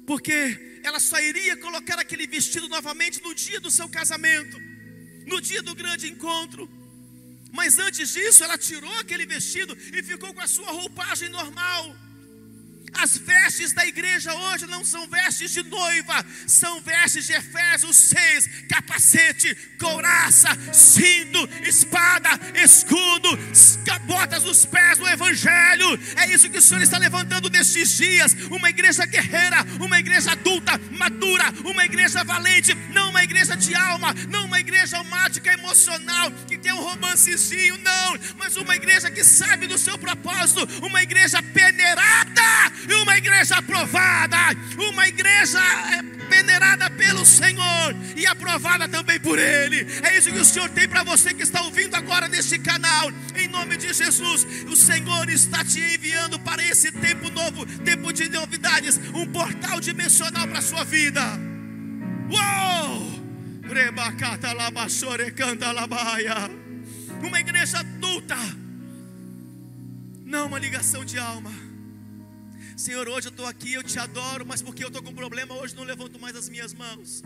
[0.07, 4.57] Porque ela só iria colocar aquele vestido novamente no dia do seu casamento,
[5.27, 6.70] no dia do grande encontro.
[7.53, 11.85] Mas antes disso, ela tirou aquele vestido e ficou com a sua roupagem normal.
[12.95, 18.66] As vestes da igreja hoje não são vestes de noiva, são vestes de Efésios 6:
[18.68, 22.30] capacete, couraça, cinto, espada,
[22.62, 23.38] escudo,
[24.03, 25.99] botas nos pés do Evangelho.
[26.16, 28.34] É isso que o Senhor está levantando nestes dias.
[28.51, 34.14] Uma igreja guerreira, uma igreja adulta, madura, uma igreja valente, não uma igreja de alma,
[34.28, 39.66] não uma igreja almática, emocional, que tem um romancezinho, não, mas uma igreja que sabe
[39.66, 42.43] do seu propósito, uma igreja peneirada
[43.03, 44.37] uma igreja aprovada,
[44.76, 49.87] uma igreja eh, venerada pelo Senhor e aprovada também por Ele.
[50.03, 53.49] É isso que o Senhor tem para você que está ouvindo agora neste canal, em
[53.49, 54.47] nome de Jesus.
[54.66, 60.49] O Senhor está te enviando para esse tempo novo, tempo de novidades, um portal dimensional
[60.49, 61.22] para a sua vida.
[62.30, 63.22] Uou!
[67.22, 68.37] Uma igreja adulta,
[70.24, 71.61] não uma ligação de alma.
[72.77, 75.75] Senhor, hoje eu estou aqui, eu te adoro, mas porque eu estou com problema, hoje
[75.77, 77.23] não levanto mais as minhas mãos.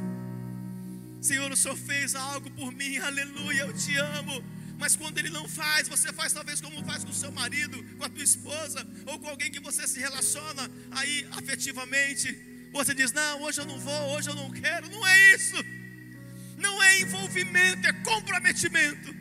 [1.20, 4.44] Senhor, o Senhor fez algo por mim, aleluia, eu te amo.
[4.78, 8.04] Mas quando Ele não faz, você faz talvez como faz com o seu marido, com
[8.04, 12.36] a tua esposa, ou com alguém que você se relaciona aí afetivamente.
[12.72, 14.90] Você diz: Não, hoje eu não vou, hoje eu não quero.
[14.90, 15.56] Não é isso.
[16.58, 19.14] Não é envolvimento, é comprometimento.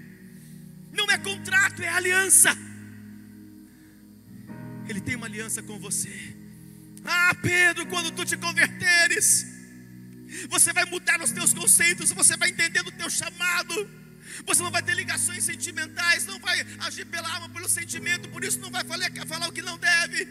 [0.92, 2.56] Não é contrato, é aliança.
[4.88, 6.36] Ele tem uma aliança com você.
[7.04, 9.46] Ah, Pedro, quando tu te converteres,
[10.50, 13.90] você vai mudar os teus conceitos, você vai entender o teu chamado.
[14.46, 18.60] Você não vai ter ligações sentimentais, não vai agir pela alma, pelo sentimento, por isso
[18.60, 20.28] não vai falar, falar o que não deve.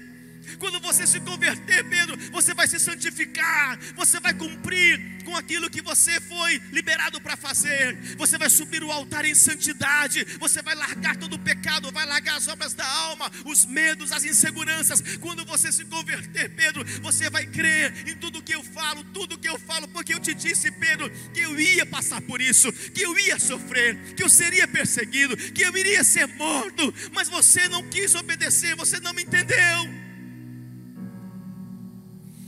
[0.58, 5.80] Quando você se converter, Pedro, você vai se santificar, você vai cumprir com aquilo que
[5.80, 7.96] você foi liberado para fazer.
[8.16, 12.36] Você vai subir o altar em santidade, você vai largar todo o pecado, vai largar
[12.36, 15.02] as obras da alma, os medos, as inseguranças.
[15.20, 19.48] Quando você se converter, Pedro, você vai crer em tudo que eu falo, tudo que
[19.48, 23.18] eu falo, porque eu te disse, Pedro, que eu ia passar por isso, que eu
[23.18, 28.14] ia sofrer, que eu seria perseguido, que eu iria ser morto, mas você não quis
[28.14, 30.03] obedecer, você não me entendeu.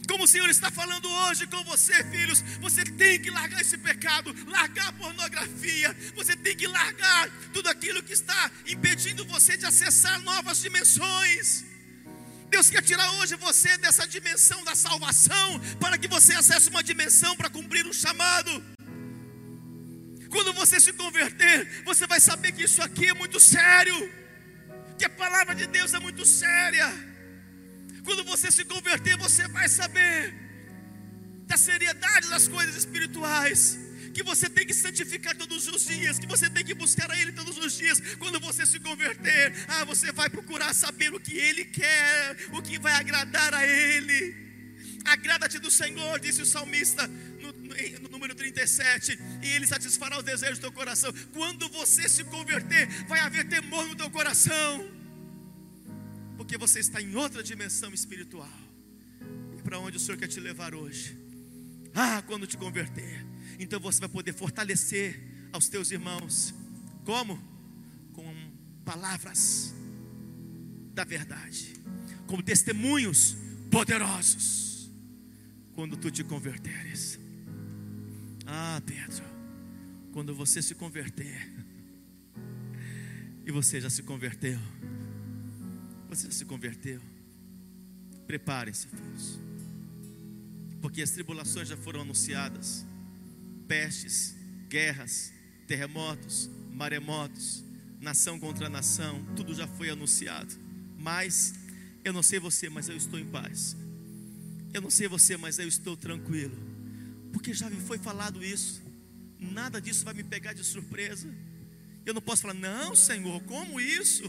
[0.09, 4.35] Como o Senhor está falando hoje com você, filhos, você tem que largar esse pecado,
[4.47, 10.21] largar a pornografia, você tem que largar tudo aquilo que está impedindo você de acessar
[10.23, 11.65] novas dimensões.
[12.49, 17.37] Deus quer tirar hoje você dessa dimensão da salvação, para que você acesse uma dimensão
[17.37, 18.65] para cumprir um chamado.
[20.31, 24.13] Quando você se converter, você vai saber que isso aqui é muito sério,
[24.99, 27.06] que a palavra de Deus é muito séria.
[28.07, 30.33] Quando você se converter, você vai saber
[31.51, 33.79] da seriedade das coisas espirituais.
[34.15, 37.33] Que você tem que santificar todos os dias, que você tem que buscar a Ele
[37.33, 38.01] todos os dias.
[38.17, 42.79] Quando você se converter, ah, você vai procurar saber o que Ele quer, o que
[42.79, 44.35] vai agradar a Ele.
[45.05, 50.25] Agrada-te do Senhor, disse o salmista no, no, no, número 37, e Ele satisfará os
[50.25, 51.13] desejos do teu coração.
[51.33, 54.96] Quando você se converter, vai haver temor no teu coração
[56.37, 58.49] porque você está em outra dimensão espiritual.
[59.59, 61.17] E para onde o Senhor quer te levar hoje?
[61.95, 63.25] Ah, quando te converter,
[63.59, 65.19] então você vai poder fortalecer
[65.53, 66.55] aos teus irmãos.
[67.05, 67.43] Como?
[68.13, 68.35] Com
[68.85, 69.75] palavras
[70.93, 71.75] da verdade,
[72.27, 73.37] como testemunhos
[73.71, 74.91] poderosos.
[75.75, 77.19] Quando tu te converteres.
[78.47, 79.25] Ah, Pedro,
[80.13, 81.51] quando você se converter,
[83.45, 84.59] e você já se converteu
[86.17, 87.01] você se converteu?
[88.27, 89.39] Preparem-se, filhos,
[90.81, 92.85] porque as tribulações já foram anunciadas
[93.69, 94.35] pestes,
[94.69, 95.33] guerras,
[95.67, 97.63] terremotos, maremotos,
[98.01, 100.55] nação contra nação, tudo já foi anunciado.
[100.99, 101.55] Mas
[102.05, 103.77] eu não sei você, mas eu estou em paz.
[104.73, 106.57] Eu não sei você, mas eu estou tranquilo,
[107.33, 108.83] porque já me foi falado isso.
[109.39, 111.29] Nada disso vai me pegar de surpresa.
[112.05, 114.23] Eu não posso falar, não, Senhor, como isso?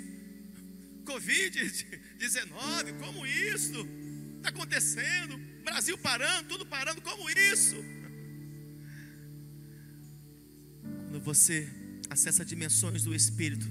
[1.08, 3.88] Covid-19, como isso?
[4.48, 5.38] está acontecendo?
[5.64, 7.76] Brasil parando, tudo parando, como isso?
[10.82, 11.68] Quando você
[12.10, 13.68] acessa dimensões do Espírito,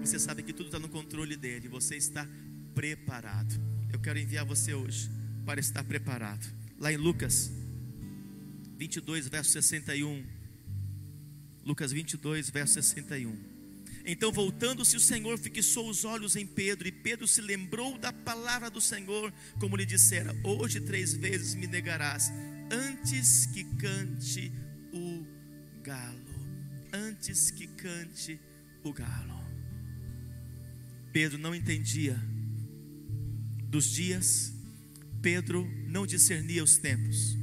[0.00, 2.26] você sabe que tudo está no controle dele, você está
[2.74, 3.54] preparado.
[3.92, 5.08] Eu quero enviar você hoje
[5.44, 6.44] para estar preparado.
[6.78, 7.50] Lá em Lucas
[8.76, 10.24] 22, verso 61.
[11.64, 13.36] Lucas 22, verso 61.
[14.04, 18.68] Então, voltando-se, o Senhor fixou os olhos em Pedro, e Pedro se lembrou da palavra
[18.68, 22.32] do Senhor, como lhe dissera: Hoje três vezes me negarás,
[22.70, 24.52] antes que cante
[24.92, 25.24] o
[25.82, 26.20] galo.
[26.92, 28.38] Antes que cante
[28.82, 29.40] o galo.
[31.12, 32.18] Pedro não entendia
[33.68, 34.52] dos dias,
[35.20, 37.36] Pedro não discernia os tempos.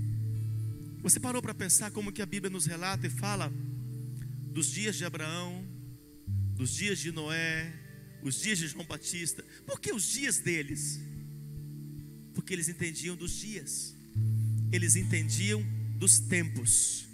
[1.02, 3.52] Você parou para pensar como que a Bíblia nos relata e fala
[4.52, 5.66] dos dias de Abraão,
[6.60, 7.74] dos dias de Noé,
[8.22, 9.42] os dias de João Batista.
[9.66, 11.00] Por que os dias deles?
[12.34, 13.96] Porque eles entendiam dos dias,
[14.70, 15.66] eles entendiam
[15.98, 17.08] dos tempos.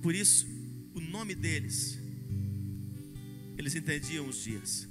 [0.00, 0.46] Por isso,
[0.94, 1.98] o nome deles,
[3.58, 4.86] eles entendiam os dias.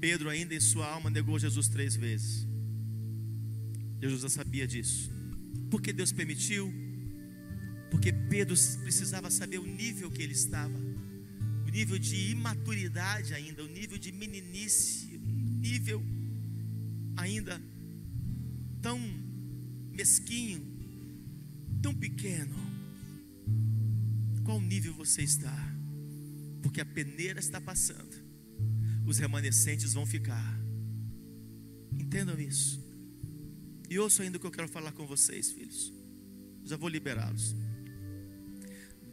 [0.00, 2.44] Pedro, ainda em sua alma, negou Jesus três vezes.
[4.00, 5.12] Jesus já sabia disso.
[5.70, 6.83] Porque Deus permitiu?
[7.94, 10.76] Porque Pedro precisava saber o nível que ele estava,
[11.64, 16.02] o nível de imaturidade ainda, o nível de meninice, um nível
[17.16, 17.62] ainda
[18.82, 18.98] tão
[19.92, 20.60] mesquinho,
[21.80, 22.56] tão pequeno.
[24.42, 25.56] Qual nível você está?
[26.64, 28.16] Porque a peneira está passando,
[29.06, 30.60] os remanescentes vão ficar.
[31.92, 32.84] Entendam isso.
[33.88, 35.92] E ouço ainda o que eu quero falar com vocês, filhos.
[36.64, 37.54] Já vou liberá-los.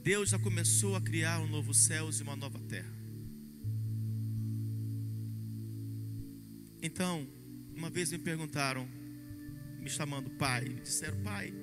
[0.04, 2.92] Deus já começou a criar um novo céu e uma nova terra.
[6.82, 7.28] Então,
[7.76, 8.88] uma vez me perguntaram,
[9.80, 11.54] me chamando pai, me disseram, pai,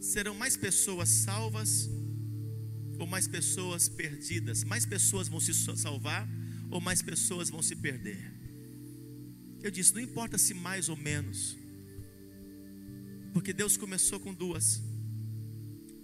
[0.00, 1.90] serão mais pessoas salvas
[2.96, 4.62] ou mais pessoas perdidas?
[4.62, 6.28] Mais pessoas vão se salvar
[6.70, 8.32] ou mais pessoas vão se perder?
[9.60, 11.56] Eu disse, não importa se mais ou menos,
[13.32, 14.91] porque Deus começou com duas.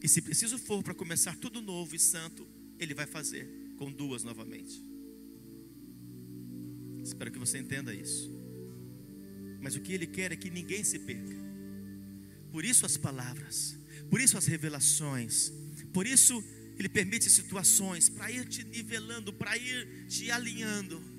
[0.03, 2.47] E se preciso for para começar tudo novo e santo,
[2.79, 4.83] Ele vai fazer com duas novamente.
[7.03, 8.31] Espero que você entenda isso.
[9.61, 11.37] Mas o que Ele quer é que ninguém se perca.
[12.53, 13.77] Por isso as palavras,
[14.09, 15.53] por isso as revelações,
[15.93, 16.43] por isso
[16.79, 21.18] Ele permite situações para ir te nivelando, para ir te alinhando.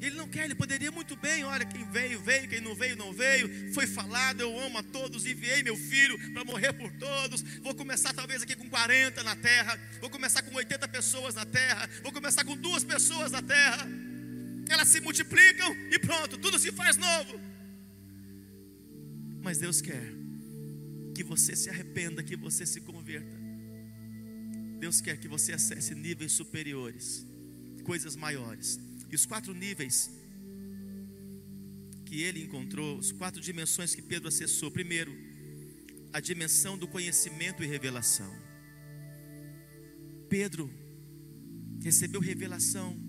[0.00, 3.12] Ele não quer, ele poderia muito bem, olha, quem veio, veio, quem não veio, não
[3.12, 3.72] veio.
[3.72, 7.42] Foi falado, eu amo a todos, enviei meu filho para morrer por todos.
[7.62, 11.88] Vou começar talvez aqui com 40 na terra, vou começar com 80 pessoas na terra,
[12.02, 13.88] vou começar com duas pessoas na terra.
[14.68, 17.40] Elas se multiplicam e pronto, tudo se faz novo.
[19.42, 20.12] Mas Deus quer
[21.14, 23.44] que você se arrependa, que você se converta.
[24.78, 27.26] Deus quer que você acesse níveis superiores,
[27.84, 28.80] coisas maiores.
[29.14, 30.10] E os quatro níveis
[32.04, 34.72] que ele encontrou, as quatro dimensões que Pedro acessou.
[34.72, 35.16] Primeiro,
[36.12, 38.28] a dimensão do conhecimento e revelação.
[40.28, 40.68] Pedro
[41.80, 43.00] recebeu revelação.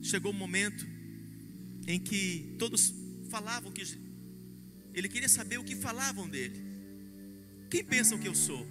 [0.00, 0.86] Chegou um momento
[1.88, 2.94] em que todos
[3.28, 3.82] falavam que
[4.94, 6.62] ele queria saber o que falavam dele.
[7.68, 8.64] Quem pensam que eu sou?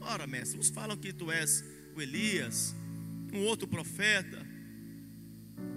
[0.00, 1.62] Ora, mestre, uns falam que tu és
[1.94, 2.74] o Elias,
[3.30, 4.49] um outro profeta,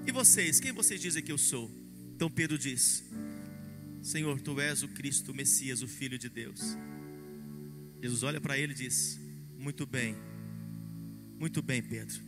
[0.06, 1.72] e vocês, quem vocês dizem que eu sou?
[2.16, 3.04] Então Pedro diz:
[4.02, 6.78] Senhor, tu és o Cristo, o Messias, o Filho de Deus.
[8.02, 9.20] Jesus olha para ele e diz:
[9.58, 10.16] Muito bem,
[11.40, 12.22] muito bem, Pedro,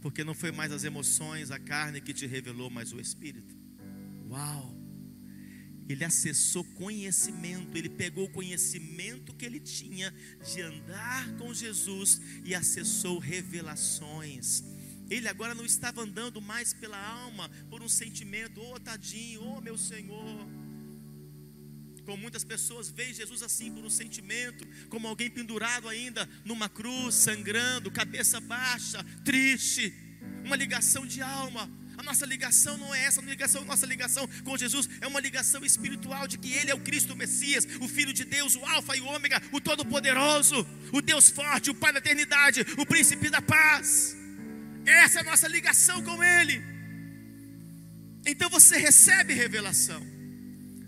[0.00, 3.54] porque não foi mais as emoções, a carne que te revelou, mas o Espírito.
[4.28, 4.76] Uau!
[5.88, 10.14] Ele acessou conhecimento, ele pegou o conhecimento que ele tinha
[10.44, 14.62] de andar com Jesus e acessou revelações
[15.10, 19.76] ele agora não estava andando mais pela alma, por um sentimento, oh tadinho, oh meu
[19.76, 20.48] Senhor.
[22.04, 27.16] Como muitas pessoas veem Jesus assim por um sentimento, como alguém pendurado ainda numa cruz,
[27.16, 29.92] sangrando, cabeça baixa, triste,
[30.44, 31.68] uma ligação de alma.
[31.98, 35.64] A nossa ligação não é essa, a ligação, nossa ligação com Jesus é uma ligação
[35.64, 39.00] espiritual de que Ele é o Cristo Messias, o Filho de Deus, o Alfa e
[39.00, 44.19] o Ômega, o Todo-Poderoso, o Deus forte, o Pai da eternidade, o Príncipe da paz.
[44.86, 46.62] Essa é a nossa ligação com Ele.
[48.26, 50.04] Então você recebe revelação.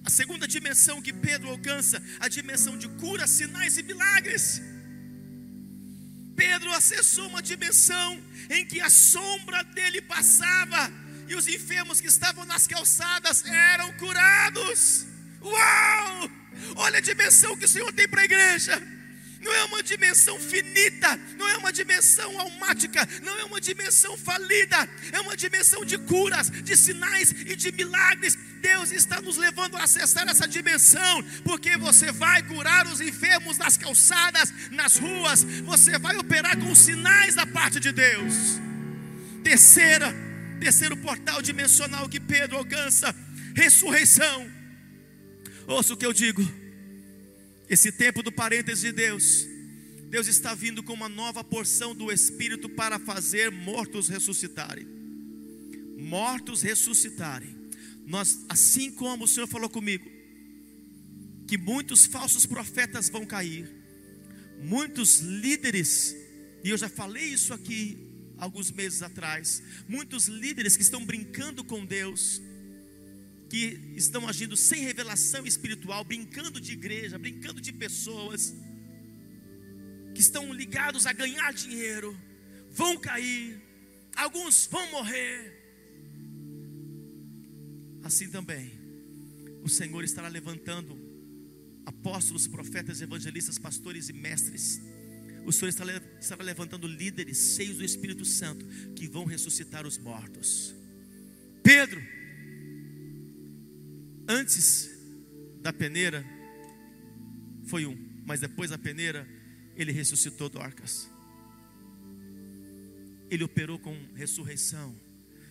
[0.05, 4.61] A segunda dimensão que Pedro alcança, a dimensão de cura, sinais e milagres.
[6.35, 8.21] Pedro acessou uma dimensão
[8.51, 10.93] em que a sombra dele passava
[11.29, 15.07] e os enfermos que estavam nas calçadas eram curados.
[15.41, 16.31] Uau!
[16.77, 19.02] Olha a dimensão que o Senhor tem para a igreja
[19.43, 24.89] não é uma dimensão finita, não é uma dimensão almática, não é uma dimensão falida,
[25.11, 28.39] é uma dimensão de curas, de sinais e de milagres.
[28.61, 33.77] Deus está nos levando a acessar essa dimensão, porque você vai curar os enfermos nas
[33.77, 38.61] calçadas, nas ruas, você vai operar com sinais da parte de Deus.
[39.43, 40.15] Terceira,
[40.61, 43.13] terceiro portal dimensional que Pedro alcança,
[43.57, 44.49] ressurreição.
[45.67, 46.62] Ouça o que eu digo
[47.73, 49.47] esse tempo do parênteses de Deus,
[50.11, 54.87] Deus está vindo com uma nova porção do Espírito para fazer mortos ressuscitarem.
[55.97, 57.57] Mortos ressuscitarem.
[58.07, 60.05] Nós, assim como o Senhor falou comigo,
[61.49, 63.67] que muitos falsos profetas vão cair,
[64.63, 66.15] muitos líderes,
[66.63, 67.97] e eu já falei isso aqui
[68.37, 72.39] alguns meses atrás, muitos líderes que estão brincando com Deus,
[73.53, 78.55] que estão agindo sem revelação espiritual, brincando de igreja, brincando de pessoas,
[80.15, 82.19] que estão ligados a ganhar dinheiro,
[82.71, 83.61] vão cair,
[84.17, 85.53] alguns vão morrer.
[88.03, 88.73] Assim também,
[89.63, 90.99] o Senhor estará levantando
[91.85, 94.81] apóstolos, profetas, evangelistas, pastores e mestres.
[95.45, 100.75] O Senhor estará levantando líderes cheios do Espírito Santo que vão ressuscitar os mortos.
[101.63, 102.03] Pedro,
[104.33, 104.89] Antes
[105.61, 106.25] da peneira,
[107.67, 109.29] foi um, mas depois da peneira,
[109.77, 111.07] ele ressuscitou Dorcas.
[113.31, 114.97] Ele operou com ressurreição.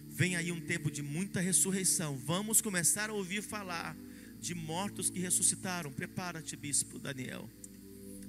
[0.08, 2.18] Vem aí um tempo de muita ressurreição.
[2.18, 3.96] Vamos começar a ouvir falar
[4.40, 5.92] de mortos que ressuscitaram.
[5.92, 7.48] Prepara-te, bispo Daniel.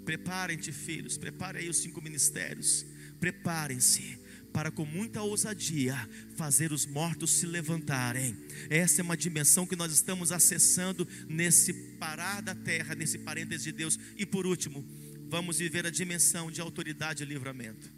[0.04, 1.16] Preparem-te, filhos.
[1.16, 2.84] Preparem aí os cinco ministérios.
[3.18, 4.18] Preparem-se
[4.52, 5.96] para com muita ousadia
[6.36, 8.36] fazer os mortos se levantarem.
[8.68, 13.72] Essa é uma dimensão que nós estamos acessando nesse parar da terra, nesse parênteses de
[13.72, 13.98] Deus.
[14.16, 14.86] E por último,
[15.28, 17.90] vamos viver a dimensão de autoridade e livramento.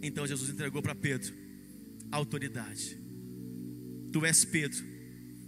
[0.00, 1.34] Então Jesus entregou para Pedro
[2.10, 2.98] autoridade.
[4.12, 4.84] Tu és Pedro,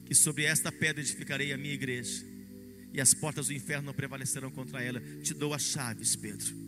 [0.08, 2.24] e sobre esta pedra edificarei a minha igreja,
[2.92, 5.00] e as portas do inferno não prevalecerão contra ela.
[5.22, 6.61] Te dou as chaves, Pedro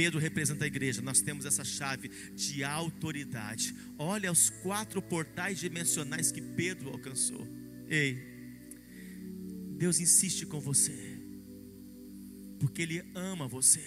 [0.00, 3.74] Pedro representa a igreja, nós temos essa chave de autoridade.
[3.98, 7.46] Olha os quatro portais dimensionais que Pedro alcançou.
[7.86, 8.16] Ei,
[9.76, 11.18] Deus insiste com você,
[12.58, 13.84] porque Ele ama você,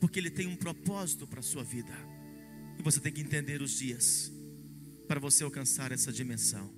[0.00, 1.96] porque Ele tem um propósito para a sua vida,
[2.76, 4.32] e você tem que entender os dias
[5.06, 6.68] para você alcançar essa dimensão.